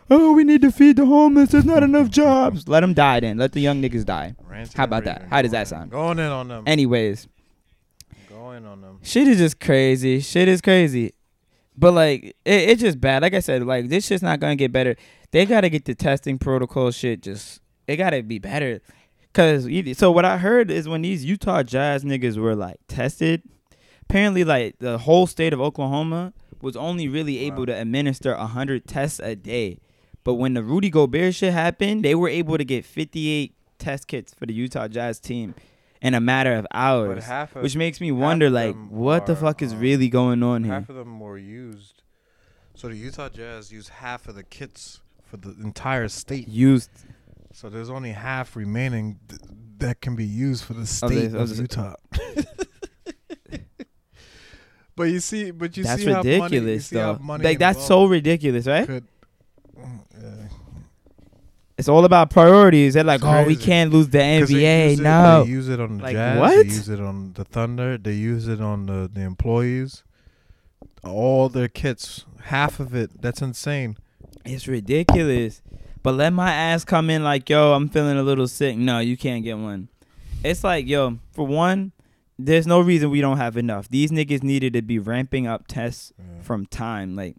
[0.08, 1.50] Oh, we need to feed the homeless.
[1.50, 2.66] There's not enough jobs.
[2.66, 3.36] Let them die then.
[3.36, 4.36] Let the young niggas die.
[4.42, 5.26] Ranting How about that?
[5.28, 5.90] How does that sound?
[5.90, 6.64] Going in on them.
[6.66, 7.28] Anyways,
[8.30, 9.00] Going on them.
[9.02, 10.20] shit is just crazy.
[10.20, 11.12] Shit is crazy.
[11.76, 13.20] But like it, it's just bad.
[13.20, 14.96] Like I said, like this shit's not gonna get better.
[15.30, 18.80] They gotta get the testing protocol shit just it gotta be better.
[19.36, 19.68] Cause
[19.98, 23.42] so what I heard is when these Utah Jazz niggas were like tested,
[24.02, 27.64] apparently like the whole state of Oklahoma was only really able Wow.
[27.66, 29.78] to administer hundred tests a day.
[30.24, 34.08] But when the Rudy Gobert shit happened, they were able to get fifty eight test
[34.08, 35.54] kits for the Utah Jazz team
[36.00, 37.28] in a matter of hours.
[37.28, 40.74] of Which makes me wonder, like, what the fuck is um, really going on here?
[40.74, 42.02] half of them were used.
[42.74, 46.48] So the Utah Jazz used half of the kits for the entire state.
[46.48, 46.90] Used
[47.52, 49.18] So there's only half remaining
[49.78, 51.94] that can be used for the state of, of Utah.
[54.94, 57.18] but you see, but you that's see how money, ridiculous, how though.
[57.18, 58.86] money Like that's so ridiculous, right?
[58.86, 59.06] Could,
[59.76, 60.48] yeah.
[61.78, 62.94] It's all about priorities.
[62.94, 64.90] They're like, oh, we can't lose the NBA.
[64.92, 66.38] use it- no, they use it on the Like, Jazz.
[66.38, 66.50] what?
[66.56, 67.98] They use it on the Thunder.
[67.98, 70.02] They use it on the the employees.
[71.04, 73.20] All their kits, half of it.
[73.20, 73.96] That's insane.
[74.46, 75.60] it's ridiculous.
[76.06, 78.76] But let my ass come in like, yo, I'm feeling a little sick.
[78.76, 79.88] No, you can't get one.
[80.44, 81.90] It's like, yo, for one,
[82.38, 83.88] there's no reason we don't have enough.
[83.88, 86.42] These niggas needed to be ramping up tests Yeah.
[86.42, 87.16] from time.
[87.16, 87.34] Like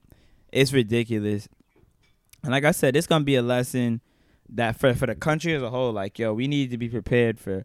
[0.52, 1.48] it's ridiculous.
[2.44, 4.02] And like I said, it's gonna be a lesson
[4.50, 7.40] that for for the country as a whole, like yo, we need to be prepared
[7.40, 7.64] for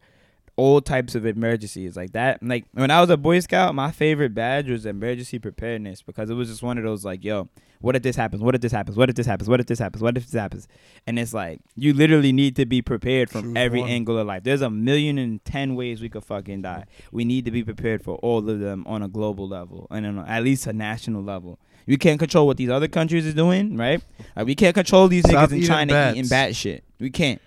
[0.54, 2.40] all types of emergencies like that.
[2.44, 6.34] Like when I was a Boy Scout, my favorite badge was emergency preparedness because it
[6.34, 7.48] was just one of those like, yo,
[7.82, 8.42] what if this happens?
[8.42, 8.96] What if this happens?
[8.96, 9.48] What if this happens?
[9.48, 10.02] What if this happens?
[10.02, 10.68] What if this happens?
[11.06, 13.90] And it's like you literally need to be prepared from Choose every one.
[13.90, 14.44] angle of life.
[14.44, 16.84] There's a million and ten ways we could fucking die.
[17.10, 20.18] We need to be prepared for all of them on a global level and on
[20.18, 21.58] a, at least a national level.
[21.86, 24.00] We can't control what these other countries are doing, right?
[24.36, 26.16] Like, we can't control these Stop niggas in China bats.
[26.16, 26.84] eating bat shit.
[27.00, 27.40] We can't.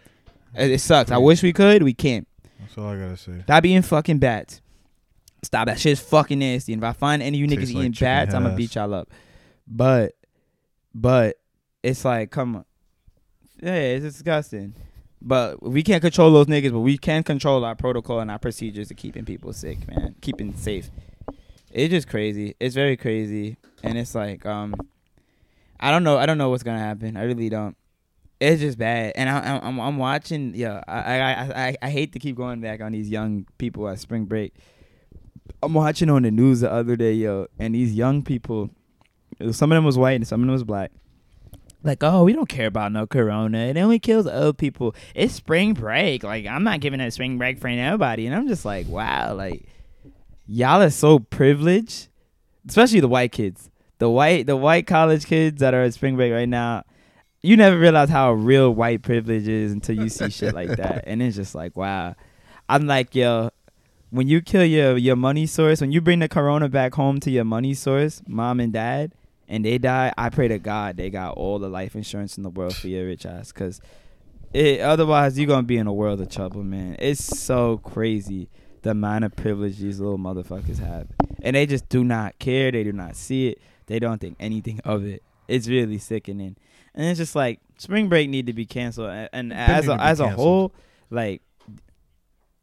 [0.54, 1.10] It, it sucks.
[1.10, 1.84] I wish we could.
[1.84, 2.28] We can't.
[2.60, 3.42] That's all I gotta say.
[3.44, 4.62] Stop eating fucking bats.
[5.42, 6.74] Stop that shit's fucking nasty.
[6.74, 8.94] And if I find any of you niggas like eating bats, I'm gonna beat y'all
[8.94, 9.10] up.
[9.68, 10.14] But,
[10.96, 11.38] but
[11.84, 12.66] it's like, come on,
[13.62, 14.74] yeah, it's disgusting.
[15.22, 18.92] But we can't control those niggas, but we can control our protocol and our procedures
[18.92, 20.90] of keeping people sick, man, keeping safe.
[21.72, 22.56] It's just crazy.
[22.60, 24.76] It's very crazy, and it's like, um,
[25.80, 26.18] I don't know.
[26.18, 27.18] I don't know what's gonna happen.
[27.18, 27.76] I really don't.
[28.40, 30.54] It's just bad, and I, I'm I'm watching.
[30.56, 34.00] Yeah, I I I I hate to keep going back on these young people at
[34.00, 34.54] spring break.
[35.62, 38.70] I'm watching on the news the other day, yo, and these young people,
[39.52, 40.92] some of them was white and some of them was black.
[41.84, 43.60] Like, oh, we don't care about no corona.
[43.60, 44.96] It only kills old people.
[45.14, 46.24] It's spring break.
[46.24, 48.26] Like, I'm not giving a spring break for nobody.
[48.26, 49.68] And I'm just like, wow, like,
[50.48, 52.08] y'all are so privileged,
[52.68, 53.70] especially the white kids.
[54.00, 56.84] The white, the white college kids that are at spring break right now.
[57.42, 61.22] You never realize how real white privilege is until you see shit like that, and
[61.22, 62.16] it's just like, wow.
[62.68, 63.52] I'm like, yo,
[64.16, 67.30] when you kill your your money source, when you bring the corona back home to
[67.30, 69.14] your money source, mom and dad,
[69.48, 72.50] and they die, I pray to God they got all the life insurance in the
[72.50, 73.82] world for your rich ass, cause
[74.54, 76.96] it otherwise you're gonna be in a world of trouble, man.
[77.00, 78.48] It's so crazy
[78.84, 81.08] the amount of privilege these little motherfuckers have,
[81.42, 82.72] and they just do not care.
[82.72, 83.60] They do not see it.
[83.88, 85.24] They don't think anything of it.
[85.48, 86.56] It's really sickening,
[86.94, 90.20] and it's just like spring break need to be canceled, and, and as a, as
[90.22, 90.74] a whole,
[91.10, 91.42] like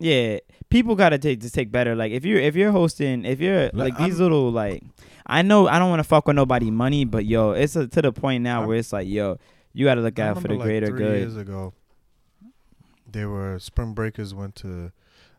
[0.03, 0.38] yeah,
[0.68, 1.94] people gotta take to take better.
[1.94, 4.82] Like if you're if you're hosting, if you're Like, like these I'm- little like,
[5.26, 8.03] I know I don't want to fuck with nobody money, but yo, it's a, to
[8.03, 9.38] the point now I'm- where it's like yo,
[9.72, 11.18] you gotta look I out for the remember, greater three good.
[11.20, 11.72] Years ago,
[13.11, 14.90] they were spring breakers went to,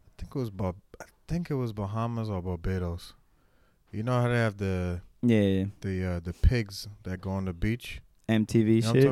[0.08, 3.14] I think it was Bar- I think it was Bahamas or Barbados.
[3.92, 7.54] You know how they have the Yeah, the uh, the pigs that go on the
[7.54, 8.02] beach.
[8.30, 9.04] MTV You know shit.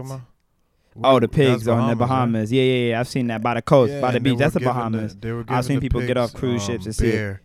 [1.03, 1.97] Oh, the pigs on the right?
[1.97, 2.51] Bahamas.
[2.51, 2.99] Yeah, yeah, yeah.
[2.99, 4.37] I've seen that by the coast, Yeah, by the beach.
[4.37, 5.15] That's the Bahamas.
[5.23, 7.37] were I've seen the people get off pigs, cruise um, ships to see it.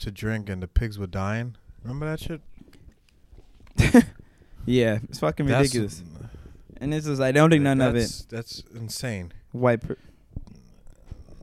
[0.00, 1.56] to drink, and the pigs were dying.
[1.82, 2.40] Remember that shit?
[4.66, 6.02] Yeah, it's fucking That's- ridiculous.
[6.80, 8.26] And this is like they don't think none of it.
[8.28, 9.32] that's, insane.
[9.52, 9.80] White.
[9.80, 9.96] Pri-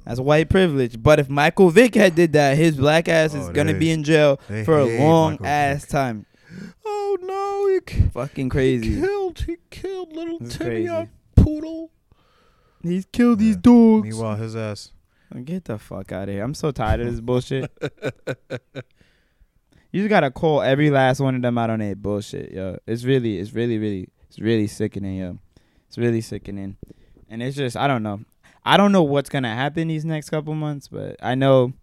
[0.06, 1.02] that's white privilege.
[1.02, 3.90] But if Michael Vick had did that, his black ass is Oh, gonna they- be
[3.92, 5.90] in jail for a long Michael ass Vick.
[5.90, 6.26] time.
[6.86, 7.80] Oh no!
[7.98, 9.00] He, Fucking he crazy.
[9.02, 9.40] killed.
[9.40, 10.88] He killed little Timmy,
[11.46, 11.92] poodle.
[12.82, 13.62] He's killed these Yeah.
[13.62, 14.10] dogs.
[14.10, 14.92] Meanwhile, his ass.
[15.44, 16.44] Get the fuck out of here.
[16.44, 17.70] I'm so tired of this bullshit.
[19.92, 22.78] you just gotta call every last one of them out on that bullshit, yo.
[22.88, 25.38] It's really, it's really, really, it's really sickening, yo.
[25.88, 26.78] It's really sickening.
[27.30, 28.22] And it's just, I don't know.
[28.64, 31.74] I don't know what's gonna happen these next couple months, but I know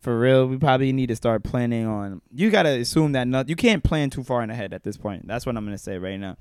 [0.00, 2.22] for real, we probably need to start planning on.
[2.32, 5.26] You gotta assume that not, you can't plan too far in ahead at this point.
[5.26, 6.36] That's what I'm gonna say right now.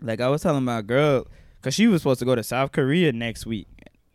[0.00, 1.26] Like I was telling my girl,
[1.62, 3.66] cause she was supposed to go to South Korea next week,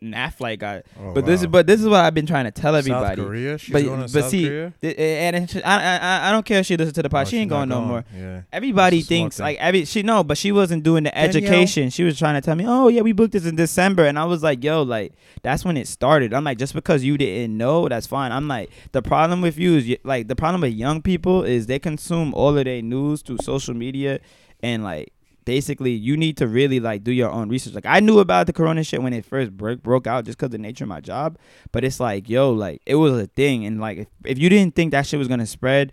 [0.02, 2.52] and flight got Oh, but this is but this is what I've been trying to
[2.52, 3.16] tell everybody.
[3.22, 3.58] South Korea.
[3.58, 4.74] She's But- going to but South see, Korea.
[4.82, 7.28] Th- And and she- I, I I don't care if she listens to the pod.
[7.28, 8.06] Oh, she ain't not going no more.
[8.18, 8.42] Yeah.
[8.52, 11.30] Everybody thinks like every she no, but she wasn't doing the Danielle.
[11.30, 11.90] education.
[11.90, 14.24] She was trying to tell me, oh yeah, we booked this in December, and I
[14.26, 16.34] was like, yo, like that's when it started.
[16.34, 18.32] I'm like, just because you didn't know, that's fine.
[18.32, 21.80] I'm like, the problem with you is like the problem with young people is they
[21.80, 24.20] consume all of their news through social media,
[24.62, 25.12] and like
[25.46, 27.74] basically you need to really like do your own research.
[27.74, 30.52] Like I knew about the corona shit when it first broke broke out just because
[30.52, 31.38] the nature of my job,
[31.72, 34.76] but it's like yo, like it was a thing, and like if, if you didn't
[34.76, 35.92] think that shit was gonna spread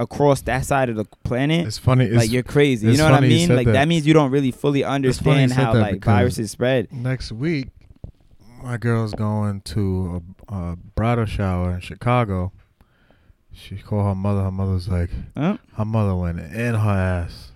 [0.00, 2.04] across that side of the planet, It's funny.
[2.04, 2.86] It's like you're crazy.
[2.88, 3.48] You know what I mean?
[3.54, 3.72] Like that.
[3.72, 3.88] that.
[3.88, 6.92] means you don't really fully understand how like viruses spread.
[6.92, 7.68] next week.
[8.62, 12.52] My girl's going to a, a bridal shower in Chicago.
[13.52, 14.42] She called her mother.
[14.42, 15.58] Her mother's like, Huh?
[15.74, 17.47] her mother went in her ass.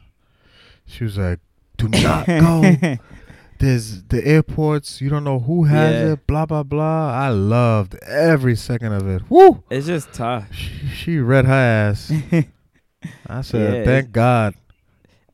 [0.92, 1.40] She was like,
[1.78, 2.76] "Do not go.
[3.58, 5.00] There's the airports.
[5.00, 6.12] You don't know who has Yeah.
[6.12, 6.26] it.
[6.26, 9.22] Blah blah blah." I loved every second of it.
[9.30, 9.62] Woo!
[9.70, 10.52] it's just tough.
[10.52, 12.12] She, she read her ass.
[13.26, 14.54] I said, Yeah, "Thank God."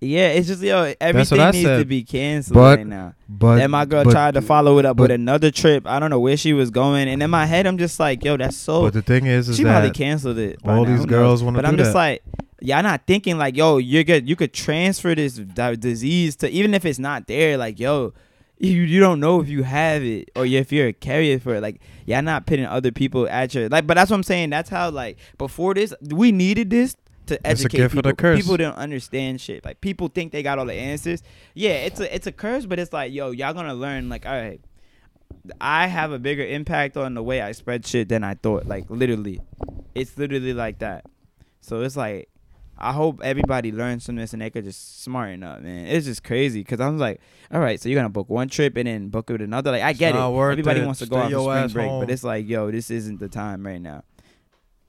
[0.00, 3.14] Yeah, it's just yo, everything needs to be canceled But- right now.
[3.28, 5.86] But then my girl but- tried to follow it up with another trip.
[5.86, 8.36] I don't know where she was going, and in my head, I'm just like, yo,
[8.36, 8.82] that's so.
[8.82, 10.60] But the thing is, is she probably canceled it.
[10.64, 11.98] all now, these girls want to But I'm just that.
[11.98, 12.22] like,
[12.60, 14.28] y'all not thinking like, yo, you're good.
[14.28, 17.56] You could transfer this disease to even if it's not there.
[17.56, 18.14] Like, yo,
[18.58, 21.60] you you don't know if you have it or if you're a carrier for it.
[21.60, 23.86] Like, y'all not putting other people at your like.
[23.86, 24.50] But that's what I'm saying.
[24.50, 26.96] That's how like before this, we needed this.
[27.28, 28.40] To It's a educate people, curse.
[28.40, 29.64] people don't understand shit.
[29.64, 31.22] Like people think they got all the answers.
[31.54, 34.08] Yeah, it's a it's a curse, but it's like, yo, y'all gonna learn.
[34.08, 34.60] Like, all right,
[35.60, 38.66] I have a bigger impact on the way I spread shit than I thought.
[38.66, 39.40] Like literally,
[39.94, 41.04] it's literally like that.
[41.60, 42.28] So it's like,
[42.78, 45.86] I hope everybody learns from this and they could just smarten up, man.
[45.86, 47.20] It's just crazy because I'm like,
[47.52, 49.72] all right, so you're gonna book one trip and then book it with another.
[49.72, 50.18] Like I get it.
[50.18, 50.86] Everybody it.
[50.86, 52.00] wants to go Stay out for spring break, home.
[52.04, 54.04] but it's like, yo, this isn't the time right now.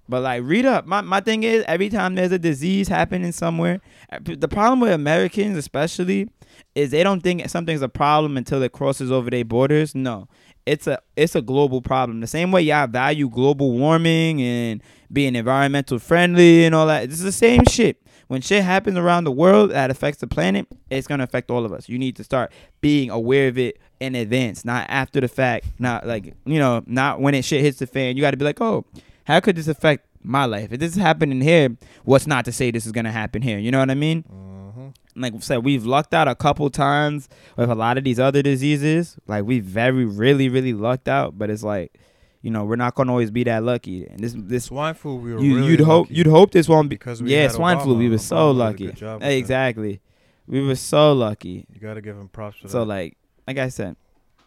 [0.10, 0.88] But like, read up.
[0.88, 3.80] My my thing is, every time there's a disease happening somewhere,
[4.12, 6.28] uh, the problem with Americans, especially,
[6.74, 9.93] is they don't think something's a problem until it crosses over their borders.
[9.93, 10.28] No,
[10.66, 12.22] it's a it's a global problem.
[12.22, 14.82] The same way y'all value global warming and
[15.14, 17.03] being environmental friendly and all that.
[17.03, 18.01] It's the same shit.
[18.30, 21.72] When shit happens around the world that affects the planet, it's gonna affect all of
[21.72, 21.88] us.
[21.88, 22.51] You need to start
[22.82, 25.68] being aware of it in advance, not after the fact.
[25.78, 28.18] Not like you know, not when it shit hits the fan.
[28.18, 28.86] You got to be like, oh,
[29.30, 30.74] how could this affect my life?
[30.74, 33.60] If this is happening here, what's not to say this is gonna happen here?
[33.60, 34.24] You know what I mean?
[34.24, 34.94] Mhm.
[35.16, 37.28] like I said, we've lucked out a couple times
[37.58, 39.18] with a lot of these other diseases.
[39.28, 41.38] Like we very, really, really lucked out.
[41.38, 42.00] But it's like,
[42.42, 44.08] you know, we're not gonna always be that lucky.
[44.08, 46.90] And this, this, swine flu, we were you, really you'd hope, you'd hope this won't
[46.90, 46.96] be.
[46.96, 47.96] Because we yeah, swine flu.
[47.96, 49.06] We were so Obama did lucky.
[49.20, 49.32] that.
[49.32, 50.00] Exactly,
[50.48, 51.66] we were so lucky.
[51.72, 52.72] You gotta give him props for that.
[52.72, 52.86] So that.
[52.86, 53.96] like, like I said,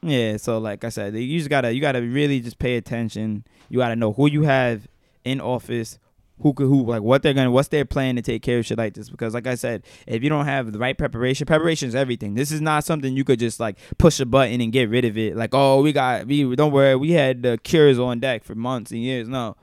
[0.02, 0.36] yeah.
[0.36, 3.44] So like I said, you just gotta, you gotta really just pay attention.
[3.68, 4.88] You gotta know who you have
[5.24, 5.98] in office,
[6.40, 8.78] who could, who like what they're gonna, what's their plan to take care of shit
[8.78, 9.08] like this.
[9.08, 12.34] Because like I said, if you don't have the right preparation, preparation is everything.
[12.34, 15.16] This is not something you could just like push a button and get rid of
[15.16, 15.36] it.
[15.36, 18.90] Like oh, we got, we don't worry, we had the cures on deck for months
[18.90, 19.28] and years.
[19.28, 19.56] No.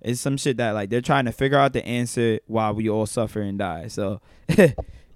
[0.00, 3.06] It's some shit that like they're trying to figure out the answer while we all
[3.06, 3.88] suffer and die.
[3.88, 4.20] So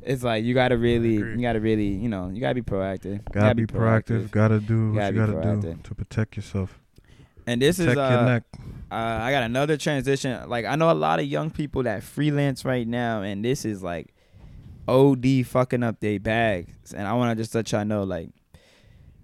[0.03, 3.15] it's like you gotta really, you gotta really, you know, you gotta be proactive.
[3.15, 4.31] You gotta, be proactive.
[4.31, 5.83] Gotta do what Gotta you gotta do proactive.
[5.83, 6.79] to protect yourself.
[7.47, 8.41] And this protect is uh,
[8.91, 10.49] uh, I got another transition.
[10.49, 13.83] Like I know a lot of young people that freelance right now, and this is
[13.83, 14.15] like
[14.87, 16.93] OD fucking up their bags.
[16.93, 18.31] And I want to just let y'all know, like,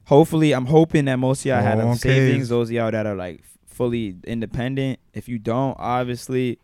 [0.04, 1.96] hopefully, I'm hoping that most of y'all had Okay.
[1.98, 2.48] savings.
[2.50, 5.00] Those of y'all that are like fully independent.
[5.12, 6.58] If you don't, obviously,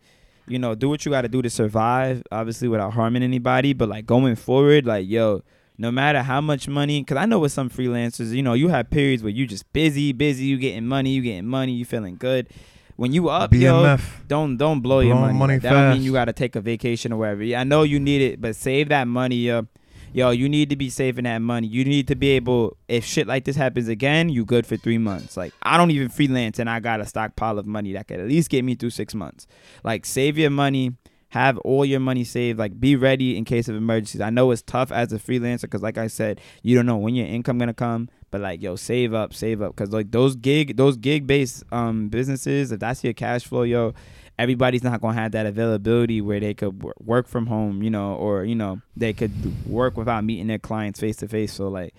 [0.47, 2.23] you know, do what you got to do to survive.
[2.31, 3.73] Obviously, without harming anybody.
[3.73, 5.43] But like going forward, like yo.
[5.77, 8.91] No matter how much money, because I know with some freelancers, you know, you have
[8.91, 12.49] periods where you just busy, busy, you getting money, you getting money, you feeling good.
[12.97, 15.33] When you up, yo, don't don't blow your money.
[15.35, 17.41] money that don't mean you gotta take a vacation or whatever.
[17.41, 19.65] Yeah, I know you need it, but save that money, yo.
[20.13, 21.67] Yo, you need to be saving that money.
[21.67, 24.97] You need to be able, if shit like this happens again, you good for three
[24.97, 25.37] months.
[25.37, 28.27] Like I don't even freelance, and I got a stockpile of money that could at
[28.27, 29.47] least get me through six months.
[29.85, 30.97] Like save your money,
[31.29, 32.59] have all your money saved.
[32.59, 34.19] Like be ready in case of emergencies.
[34.19, 37.15] I know it's tough as a freelancer because, like I said, you don't know when
[37.15, 38.09] your income gonna come.
[38.31, 42.09] But like, yo, save up, save up, because like those gig, those gig based um
[42.09, 43.93] businesses, if that's your cash flow, yo,
[44.41, 48.43] everybody's not gonna have that availability where they could work from home, you know, or
[48.43, 49.31] you know they could
[49.67, 51.53] work without meeting their clients face to face.
[51.53, 51.93] So like,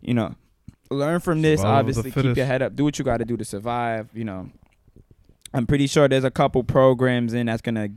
[0.00, 0.34] you know,
[0.90, 1.60] learn from this.
[1.60, 2.74] Survival Obviously, keep your head up.
[2.74, 4.08] Do what you got to do to survive.
[4.14, 4.50] You know,
[5.52, 7.88] I'm pretty sure there's a couple programs in that's gonna.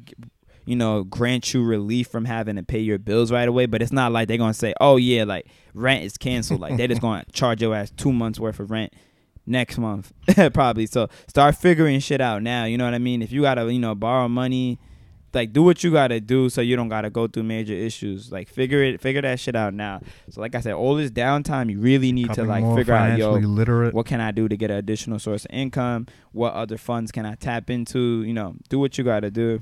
[0.65, 3.93] You know, grant you relief from having to pay your bills right away, but it's
[3.93, 7.23] not like they're gonna say, "Oh yeah, like rent is canceled." Like they're just gonna
[7.31, 8.93] charge your ass two months worth of rent
[9.45, 10.13] next month,
[10.53, 10.85] probably.
[10.85, 12.65] So start figuring shit out now.
[12.65, 13.21] You know what I mean?
[13.21, 14.79] If you gotta, you know, borrow money,
[15.33, 18.31] like do what you gotta do so you don't gotta go through major issues.
[18.31, 20.01] Like figure it, figure that shit out now.
[20.29, 23.33] So like I said, all this downtime, you really need to like figure out, yo,
[23.33, 23.93] literate.
[23.93, 26.07] what can I do to get an additional source of income?
[26.31, 28.23] What other funds can I tap into?
[28.23, 29.61] You know, do what you gotta do.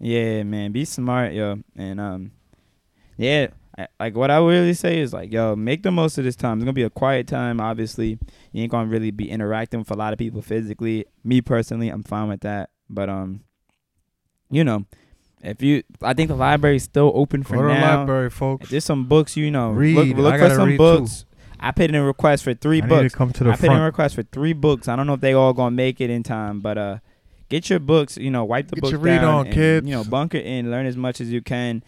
[0.00, 2.30] Yeah, man, be smart, yo, and um,
[3.16, 3.48] yeah,
[4.00, 6.58] like what I would really say is like, yo, make the most of this time.
[6.58, 7.60] It's gonna be a quiet time.
[7.60, 8.18] Obviously,
[8.52, 11.04] you ain't gonna really be interacting with a lot of people physically.
[11.24, 13.42] Me personally, I'm fine with that, but um,
[14.50, 14.84] you know,
[15.42, 17.98] if you, I think the library's still open for Go to now.
[17.98, 18.70] library, If folks.
[18.70, 19.94] there's some books, you know, Read.
[19.96, 20.78] look, look I for gotta some read, too.
[20.78, 21.24] books.
[21.60, 23.12] I put in a request for three I need books.
[23.12, 24.88] to come to the I put in a request for three books.
[24.88, 26.98] I don't know if they all gonna make it in time, but uh,
[27.48, 28.16] get your books.
[28.16, 29.86] You know, wipe the Get books your read down on, and, kids.
[29.86, 31.82] You know, bunker in, learn as much as you can.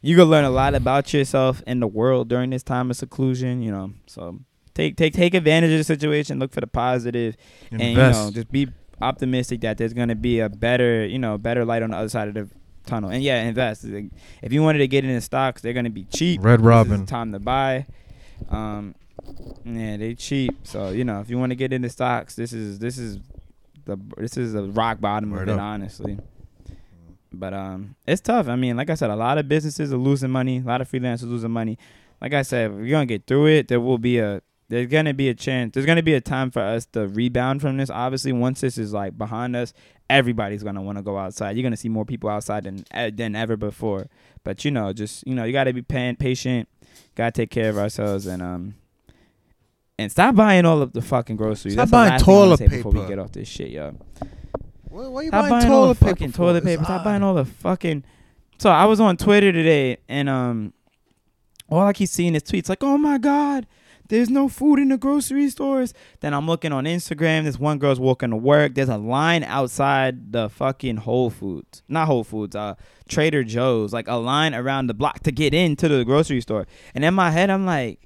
[0.00, 3.62] You can learn a lot about yourself and the world during this time of seclusion.
[3.62, 4.40] You know, so
[4.74, 6.38] take take take advantage of the situation.
[6.38, 7.36] Look for the positive,
[7.70, 8.68] and you know, just be
[9.00, 12.28] optimistic that there's gonna be a better, you know, better light on the other side
[12.28, 12.48] of the
[12.86, 13.10] tunnel.
[13.10, 13.84] And yeah, invest.
[13.84, 16.44] If you wanted to get into stocks, they're gonna be cheap.
[16.44, 17.06] Red Robin.
[17.06, 17.86] time to buy.
[18.48, 18.94] Um,
[19.64, 20.54] yeah, they cheap.
[20.62, 23.18] So you know, if you want to get into stocks, this is this is
[23.84, 25.60] the this is a rock bottom Word of it, up.
[25.60, 26.18] honestly.
[27.32, 28.48] But um, it's tough.
[28.48, 30.58] I mean, like I said, a lot of businesses are losing money.
[30.58, 31.78] A lot of freelancers losing money.
[32.20, 33.68] Like I said, we're gonna get through it.
[33.68, 35.74] There will be a there's gonna be a chance.
[35.74, 37.90] There's gonna be a time for us to rebound from this.
[37.90, 39.72] Obviously, once this is like behind us,
[40.10, 41.56] everybody's gonna want to go outside.
[41.56, 42.84] You're gonna see more people outside than
[43.16, 44.08] than ever before.
[44.44, 46.68] But you know, just you know, you gotta be patient.
[47.14, 48.74] Gotta take care of ourselves and um.
[50.00, 51.74] And stop buying all of the fucking groceries.
[51.74, 53.70] Stop That's buying last thing I wanna toilet say Before we get off this shit,
[53.70, 53.96] yo.
[54.90, 56.10] Why, why you Stop buying, buying all the paper?
[56.10, 56.36] fucking for?
[56.38, 56.84] toilet paper.
[56.84, 58.04] Stop buying all the fucking.
[58.58, 60.72] So I was on Twitter today, and um,
[61.68, 63.66] all I keep seeing is tweets like, "Oh my god,
[64.08, 67.44] there's no food in the grocery stores." Then I'm looking on Instagram.
[67.44, 68.74] This one girl's walking to work.
[68.74, 72.74] There's a line outside the fucking Whole Foods, not Whole Foods, uh,
[73.08, 76.66] Trader Joe's, like a line around the block to get into the grocery store.
[76.94, 78.00] And in my head, I'm like.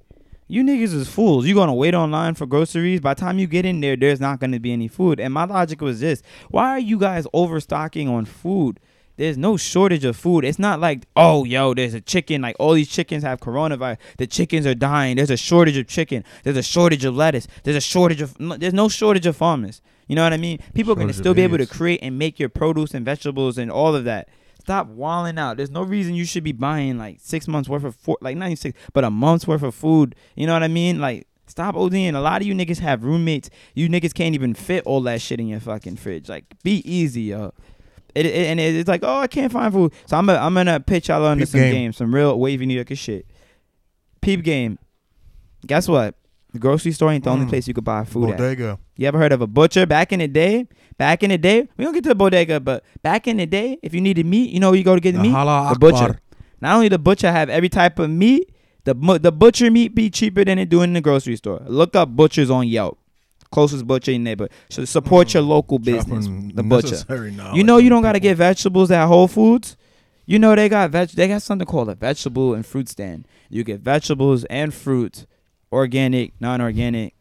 [0.53, 1.47] You niggas is fools.
[1.47, 3.01] You gonna wait online for groceries.
[3.01, 5.19] By the time you get in there, there's not gonna be any food.
[5.19, 8.79] And my logic was this: Why are you guys overstocking on food?
[9.17, 10.45] There's no shortage of food.
[10.45, 12.43] It's not like, oh, yo, there's a chicken.
[12.43, 13.97] Like all these chickens have coronavirus.
[14.19, 15.17] The chickens are dying.
[15.17, 16.23] There's a shortage of chicken.
[16.45, 17.49] There's a shortage of lettuce.
[17.65, 18.39] There's a shortage of.
[18.39, 19.81] no- There's no shortage of farmers.
[20.07, 20.59] You know what I mean?
[20.75, 23.71] People are gonna still be able to create and make your produce and vegetables and
[23.71, 24.29] all of that.
[24.63, 25.57] Stop walling out.
[25.57, 28.45] There's no reason you should be buying like six months worth of four, like not
[28.47, 30.15] even six, but a month's worth of food.
[30.37, 31.01] You know what I mean?
[31.01, 32.15] Like stop ODing.
[32.15, 33.51] A lot of you niggas have roommates.
[33.75, 36.29] You niggas can't even fit all that shit in your fucking fridge.
[36.29, 37.53] Like be easy, yo.
[38.15, 39.93] It, it and it- it's like oh I can't find food.
[40.07, 41.73] So I'm gonna I'm gonna pitch y'all under Peep some game.
[41.73, 43.27] games, some real wavy New Yorker shit.
[44.21, 44.79] Peep game.
[45.67, 46.15] Guess what?
[46.53, 47.49] The grocery store ain't the only Mm.
[47.49, 48.37] place you could buy food at.
[48.37, 48.79] Bodega.
[48.97, 50.69] You ever heard of a butcher back in the day?
[50.99, 53.79] Back in the day, we don't get to the bodega, but back in the day,
[53.83, 55.31] if you needed meat, you know where you go to get the The meat.
[55.33, 56.21] Hala The butcher.
[56.61, 58.51] Not only the butcher have every type of meat,
[58.85, 61.61] the the butcher meat be cheaper than it do in the grocery store.
[61.67, 62.99] Look up butchers on Yelp.
[63.51, 64.53] Closest butcher in your neighborhood.
[64.71, 65.35] So support Mm.
[65.35, 66.27] your local business.
[66.55, 66.97] The butcher.
[67.55, 68.31] You know you don't gotta people.
[68.31, 69.77] get vegetables at Whole Foods.
[70.25, 71.11] You know they got veg.
[71.11, 73.27] They got something called a vegetable and fruit stand.
[73.51, 75.27] You get vegetables and fruit,
[75.73, 77.13] organic, non-organic,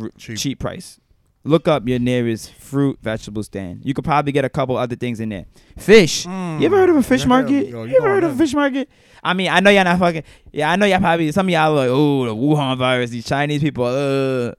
[0.00, 0.36] r- Cheap.
[0.38, 0.98] cheap price.
[1.46, 3.82] Look up your nearest fruit vegetable stand.
[3.84, 5.46] You could probably get a couple other things in there.
[5.78, 6.26] Fish.
[6.26, 6.60] Mm.
[6.60, 7.68] You ever heard of a fish Yeah, market?
[7.68, 8.88] yo, you, you ever heard of a fish market?
[9.22, 10.24] I mean, I know y'all not fucking.
[10.52, 11.30] Yeah, I know y'all probably.
[11.32, 13.10] Some of y'all are like, oh, the Wuhan virus.
[13.10, 13.84] These Chinese people.
[13.84, 14.52] Uh,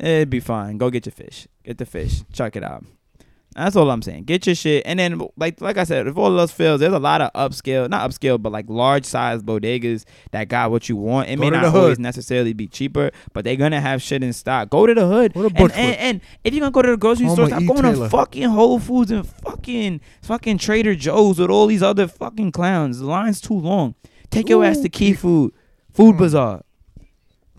[0.00, 0.78] it'd be fine.
[0.78, 1.46] Go get your fish.
[1.64, 2.22] Get the fish.
[2.32, 2.84] Check it out.
[3.58, 4.24] That's all I'm saying.
[4.24, 6.98] Get your shit, and then like like I said, if all else fails, there's a
[6.98, 11.28] lot of upscale, not upscale, but like large size bodegas that got what you want.
[11.28, 14.70] It Go may not always necessarily be cheaper, but they're gonna have shit in stock.
[14.70, 17.26] Go to the hood, to and, and, and if you're gonna go to the grocery
[17.26, 17.66] Home store, stop E.
[17.66, 22.52] going to fucking Whole Foods and fucking fucking Trader Joe's with all these other fucking
[22.52, 23.00] clowns.
[23.00, 23.94] The line's too long.
[24.30, 25.52] Take your ass to Key Food,
[25.92, 26.18] Food Mm.
[26.18, 26.62] Bazaar,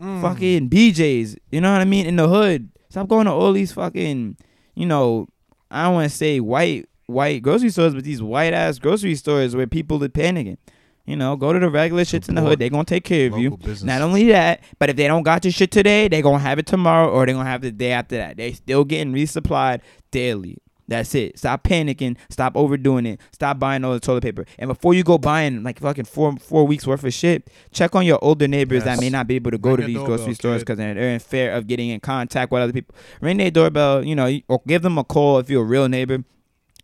[0.02, 0.22] Mm.
[0.22, 1.36] fucking BJ's.
[1.52, 2.06] You know what I mean?
[2.06, 2.70] In the hood.
[2.89, 4.38] Stop going to all these fucking,
[4.76, 5.28] you know,
[5.72, 9.56] I don't want to say white white grocery stores, but these white ass grocery stores
[9.56, 10.58] where people are panicking.
[11.06, 12.60] You know, go to the regular shits in the hood.
[12.60, 13.58] They gonna take care of you.
[13.58, 13.82] Business.
[13.82, 16.68] Not only that, but if they don't got your shit today, they gonna have it
[16.68, 18.38] tomorrow or they gonna have the day after that.
[18.38, 20.60] They still getting resupplied daily.
[20.90, 21.38] That's it.
[21.38, 22.18] Stop panicking.
[22.30, 23.22] Stop overdoing it.
[23.32, 24.46] Stop buying all the toilet paper.
[24.58, 28.06] And before you go buying like fucking four four weeks worth of shit, check on
[28.06, 30.62] your older neighbors that may not be able to go Ring to these grocery stores
[30.64, 32.96] because they're, in fear of getting in contact with other people.
[33.22, 36.24] Ring their doorbell, you know, or give them a call if you're a real neighbor.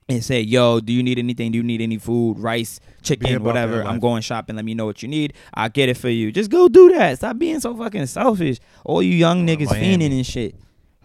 [0.07, 1.51] And say, yo, do you need anything?
[1.51, 3.81] Do you need any food, rice, chicken, whatever?
[3.83, 4.55] I'm going shopping.
[4.55, 5.33] Let me know what you need.
[5.55, 6.31] I'll get it for you.
[6.31, 7.17] Just go do that.
[7.17, 8.59] Stop being so fucking selfish.
[8.83, 10.53] All you young niggas fiending and shit.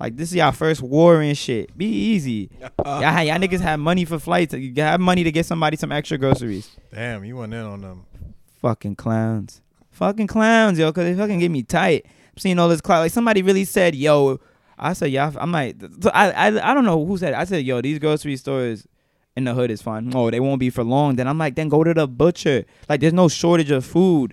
[0.00, 1.76] Like this is y'all first war and shit.
[1.76, 2.50] Be easy.
[2.60, 4.54] y'all, y'all niggas have money for flights.
[4.54, 6.74] You have money to get somebody some extra groceries.
[6.92, 8.06] Damn, you went in on them.
[8.56, 9.60] Fucking clowns.
[9.90, 12.06] Fucking clowns, yo, cause they fucking get me tight.
[12.06, 13.00] I'm seeing all this clout.
[13.00, 14.40] Like somebody really said, yo,
[14.78, 15.76] I said, yeah, I'm like,
[16.14, 17.34] I, I, I don't know who said.
[17.34, 17.36] It.
[17.36, 18.88] I said, yo, these grocery stores
[19.36, 20.10] in the hood is fine.
[20.14, 21.16] Oh, they won't be for long.
[21.16, 22.64] Then I'm like, then go to the butcher.
[22.88, 24.32] Like, there's no shortage of food.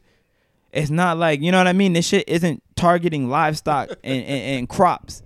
[0.71, 1.93] It's not like you know what I mean.
[1.93, 5.23] This shit isn't targeting livestock and, and, and crops.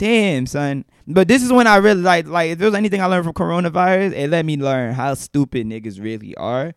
[0.00, 0.86] Damn, son.
[1.06, 4.12] But this is when I really like like if there's anything I learned from coronavirus,
[4.14, 6.72] it let me learn how stupid niggas really are.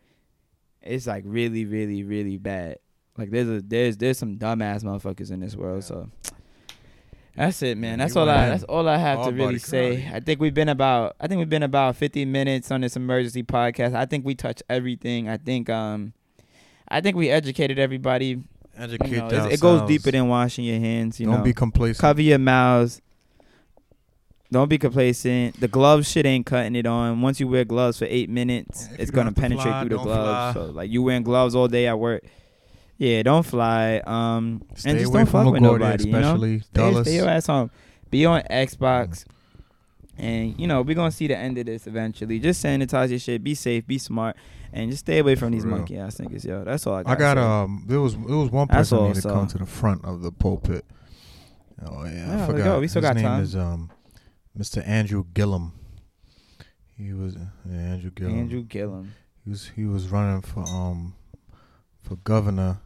[0.82, 2.80] It's like really, really, really bad.
[3.18, 5.86] Like there's a there's there's some dumbass motherfuckers in this world.
[5.86, 6.10] So
[7.34, 8.00] that's it, man.
[8.00, 10.06] That's you all I that's all I have to really say.
[10.06, 10.14] karate.
[10.16, 13.44] I think we've been about I think we've been about 50 minutes on this emergency
[13.44, 13.96] podcast.
[13.96, 15.30] I think we touched everything.
[15.30, 16.12] I think um
[16.90, 18.26] I think we educated everybody.
[18.26, 18.44] You
[18.76, 21.22] Educate know, it's- it goes deeper than washing your hands.
[21.22, 22.00] You Don't know, be complacent.
[22.00, 23.00] cover your mouths.
[24.54, 25.60] Don't be complacent.
[25.60, 27.22] The gloves shit ain't cutting it on.
[27.22, 30.54] Once you wear gloves for eight minutes, If it's gonna penetrate fly, through the gloves.
[30.54, 30.64] fly.
[30.66, 32.24] So like you wearing gloves all day at work.
[32.98, 33.98] Yeah, don't fly.
[34.06, 36.06] Um, Stay and just away don't from fuck with LaGuardia, nobody.
[36.06, 36.20] You know?
[36.20, 37.72] especially Stay, stay your ass home.
[38.10, 39.26] Be on Xbox.
[40.18, 42.40] And you know we're gonna see the end of this eventually.
[42.40, 43.44] Just sanitize your shit.
[43.44, 43.86] Be safe.
[43.88, 44.36] Be smart.
[44.72, 45.78] And just stay away from For these real.
[45.78, 46.64] monkey ass niggas, yo.
[46.64, 47.12] That's all I got.
[47.12, 47.84] I got um.
[47.88, 50.22] There was there was one person all, needed to so- come to the front of
[50.22, 50.86] the pulpit.
[51.86, 52.80] Oh yeah, Yeah, I let's forgot.
[52.80, 53.44] We still His got name time.
[53.44, 53.90] is um,
[54.58, 54.88] Mr.
[54.88, 55.74] Andrew Gillum.
[56.98, 58.40] He was yeah, Andrew Gillum.
[58.40, 59.14] Andrew Gillum.
[59.44, 61.16] He was he was running for um
[62.02, 62.78] for governor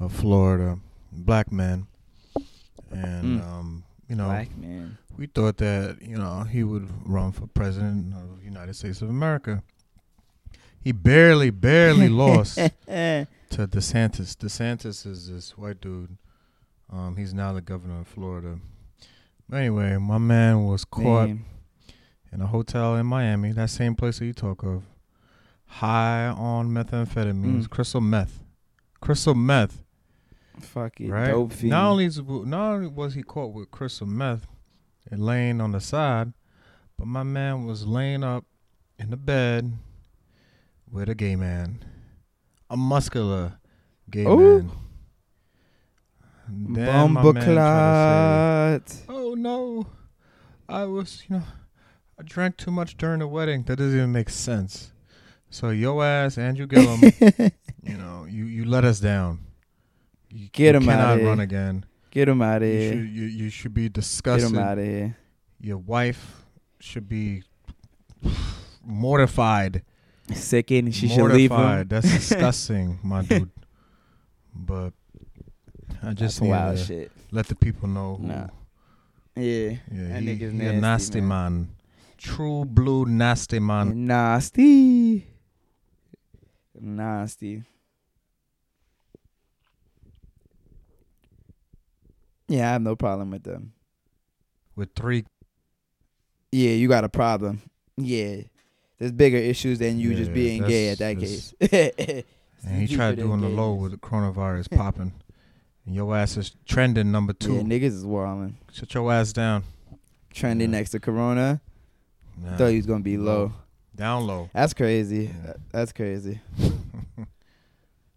[0.00, 0.78] of Florida,
[1.12, 1.86] black man,
[2.90, 3.44] and Mm.
[3.44, 4.96] um you know Black man.
[5.18, 9.10] we thought that you know he would run for president of the United States of
[9.10, 9.62] America.
[10.80, 12.54] He barely barely lost
[12.86, 14.36] to DeSantis.
[14.36, 16.16] DeSantis is this white dude.
[16.90, 18.58] Um, he's now the governor of Florida.
[19.52, 21.44] Anyway, my man was caught Man.
[22.32, 24.84] in a hotel in Miami, that same place that you talk of,
[25.66, 27.70] high on methamphetamines, Mm.
[27.70, 28.42] crystal meth,
[29.00, 29.82] crystal meth,
[30.60, 31.28] Fucking right?
[31.28, 31.70] dope fiend.
[31.70, 34.46] Not only is, not only was he caught with crystal meth
[35.10, 36.32] and laying on the side,
[36.98, 38.44] but my man was laying up
[38.98, 39.72] in the bed
[40.90, 41.82] with a gay man,
[42.68, 43.58] a muscular
[44.10, 44.36] gay Ooh.
[44.62, 44.70] man.
[46.50, 49.16] Then my Bomba man tried to say, clot.
[49.18, 49.86] Oh no,
[50.68, 51.42] I was, you know,
[52.18, 53.62] I drank too much during the wedding.
[53.64, 54.92] That doesn't even make sense.
[55.50, 57.00] So your ass, Andrew Gillum,
[57.82, 59.40] you know, you you let us down.
[60.30, 61.26] You, Get you him outta cannot here.
[61.28, 61.84] run again.
[62.10, 62.92] Get him out of You here.
[62.92, 64.52] should, you, you should be disgusted.
[64.52, 65.16] Get him out of here.
[65.60, 66.42] Your wife
[66.80, 67.42] should be
[68.84, 69.82] mortified.
[70.32, 70.94] Sickened.
[70.94, 71.88] She should leave him.
[71.88, 73.50] That's disgusting, my dude.
[74.60, 74.92] But
[76.02, 77.12] I That's just need wild to shit.
[77.30, 78.18] let the people know.
[78.20, 78.46] Nah.
[79.36, 79.70] Yeah.
[79.92, 81.28] Yeah, That he, nigga's he a nasty, nasty man.
[81.52, 81.68] man.
[82.16, 84.06] True blue nasty man.
[84.06, 85.26] Nasty.
[86.80, 87.62] Nasty.
[92.48, 93.72] Yeah, I have no problem with them.
[94.74, 95.24] With three
[96.52, 97.60] Yeah, you got a problem.
[97.96, 98.42] Yeah.
[98.98, 101.54] There's bigger issues than you just being gay at that case.
[101.60, 105.12] and he tried doing the low with the coronavirus popping.
[105.88, 107.54] And your ass is trending number two.
[107.54, 108.58] Yeah, niggas is wilding.
[108.70, 109.64] Shut your ass down.
[110.30, 110.76] Trending Yeah.
[110.80, 111.62] next to Corona.
[112.36, 112.58] Nah.
[112.58, 113.54] Thought he was gonna be low.
[113.96, 114.50] Down low.
[114.52, 115.30] That's crazy.
[115.44, 115.54] Yeah.
[115.72, 116.40] That's crazy.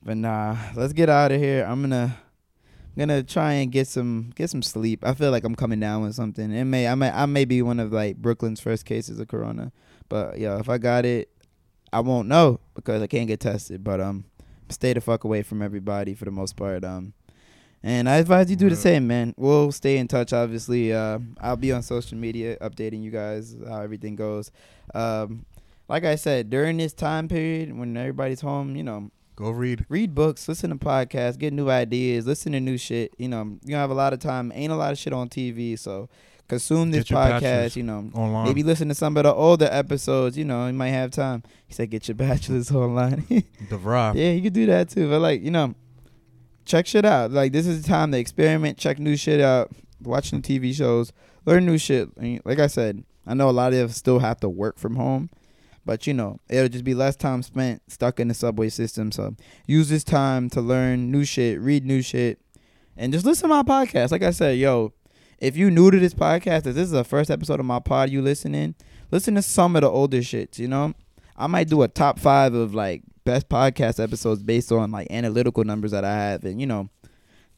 [0.03, 1.63] But nah, let's get out of here.
[1.63, 5.05] I'm gonna I'm gonna try and get some get some sleep.
[5.05, 6.51] I feel like I'm coming down with something.
[6.51, 9.71] It may I may I may be one of like Brooklyn's first cases of corona.
[10.09, 11.29] But yeah, if I got it,
[11.93, 13.83] I won't know because I can't get tested.
[13.83, 14.25] But um
[14.69, 16.83] stay the fuck away from everybody for the most part.
[16.83, 17.13] Um
[17.83, 19.33] and I advise you do the same, man.
[19.37, 20.93] We'll stay in touch obviously.
[20.93, 24.51] Uh I'll be on social media updating you guys how everything goes.
[24.93, 25.45] Um
[25.89, 29.85] like I said, during this time period when everybody's home, you know, Go read.
[29.89, 33.13] read books, listen to podcasts, get new ideas, listen to new shit.
[33.17, 34.51] You know, you have a lot of time.
[34.53, 36.09] Ain't a lot of shit on TV, so
[36.47, 37.75] consume this podcast.
[37.75, 38.45] You know, Online.
[38.45, 40.37] maybe listen to some of the older episodes.
[40.37, 41.41] You know, you might have time.
[41.65, 43.25] He said, get your bachelor's online.
[43.29, 44.13] the Vra.
[44.13, 45.09] yeah, you could do that too.
[45.09, 45.73] But like, you know,
[46.65, 47.31] check shit out.
[47.31, 51.11] Like this is the time to experiment, check new shit out, watch new TV shows,
[51.45, 52.09] learn new shit.
[52.45, 55.29] Like I said, I know a lot of us still have to work from home.
[55.85, 59.11] But you know, it'll just be less time spent stuck in the subway system.
[59.11, 59.35] So
[59.65, 62.39] use this time to learn new shit, read new shit,
[62.95, 64.11] and just listen to my podcast.
[64.11, 64.93] Like I said, yo,
[65.39, 68.11] if you new to this podcast, if this is the first episode of my pod
[68.11, 68.75] you listening,
[69.09, 70.93] listen to some of the older shits, you know?
[71.35, 75.63] I might do a top five of like best podcast episodes based on like analytical
[75.63, 76.89] numbers that I have and you know,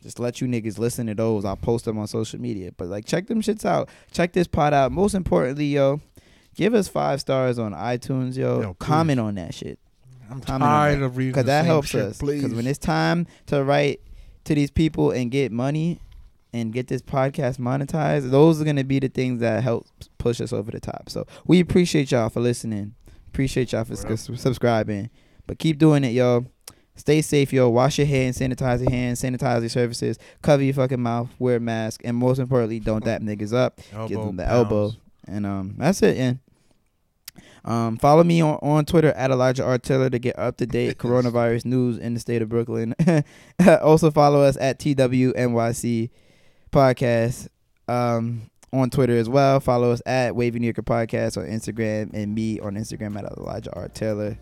[0.01, 1.45] just let you niggas listen to those.
[1.45, 2.72] I'll post them on social media.
[2.76, 3.89] But like check them shits out.
[4.11, 4.91] Check this pod out.
[4.91, 6.01] Most importantly, yo,
[6.55, 8.61] give us five stars on iTunes, yo.
[8.61, 8.74] Yo.
[8.76, 9.80] Comment on that shit.
[10.30, 12.20] I'm Comment tired of reading Because that helps shit, us.
[12.20, 14.01] Because when it's time to write
[14.45, 15.99] to these people and get money
[16.53, 19.88] and get this podcast monetized, those are gonna be the things that help
[20.18, 21.09] push us over the top.
[21.09, 22.95] So we appreciate y'all for listening.
[23.28, 24.20] Appreciate y'all for Word up.
[24.20, 25.09] sus- subscribing.
[25.48, 26.46] But keep doing it, yo.
[26.96, 27.70] Stay safe, yo.
[27.70, 31.60] Wash your hands, sanitize your hands, sanitize your surfaces, cover your fucking mouth, wear a
[31.60, 33.82] mask, and most importantly, don't dap niggas up.
[33.91, 34.56] elbow give them the pounds.
[34.56, 34.91] elbow.
[35.28, 36.18] And um, that's it.
[36.18, 36.39] And
[37.66, 39.78] um, follow me on, on Twitter at Elijah R.
[39.78, 42.94] Taylor to get up to date coronavirus news in the state of Brooklyn.
[43.82, 46.10] also follow us at TWNYC
[46.72, 47.48] podcast
[47.88, 49.60] um, on Twitter as well.
[49.60, 53.74] Follow us at Wavy New Yorker Podcast on Instagram and me on Instagram at Elijah
[53.74, 53.88] R.
[53.89, 54.38] Taylor.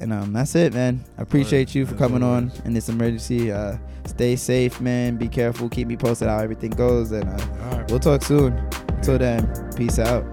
[0.00, 1.04] And um, that's it, man.
[1.18, 3.50] I appreciate you for coming on in this emergency.
[3.50, 3.76] Uh,
[4.06, 5.16] stay safe, man.
[5.16, 5.68] Be careful.
[5.68, 7.90] Keep me posted how everything goes, and uh, right.
[7.90, 8.68] we'll talk soon.
[9.02, 10.24] Till then, peace out.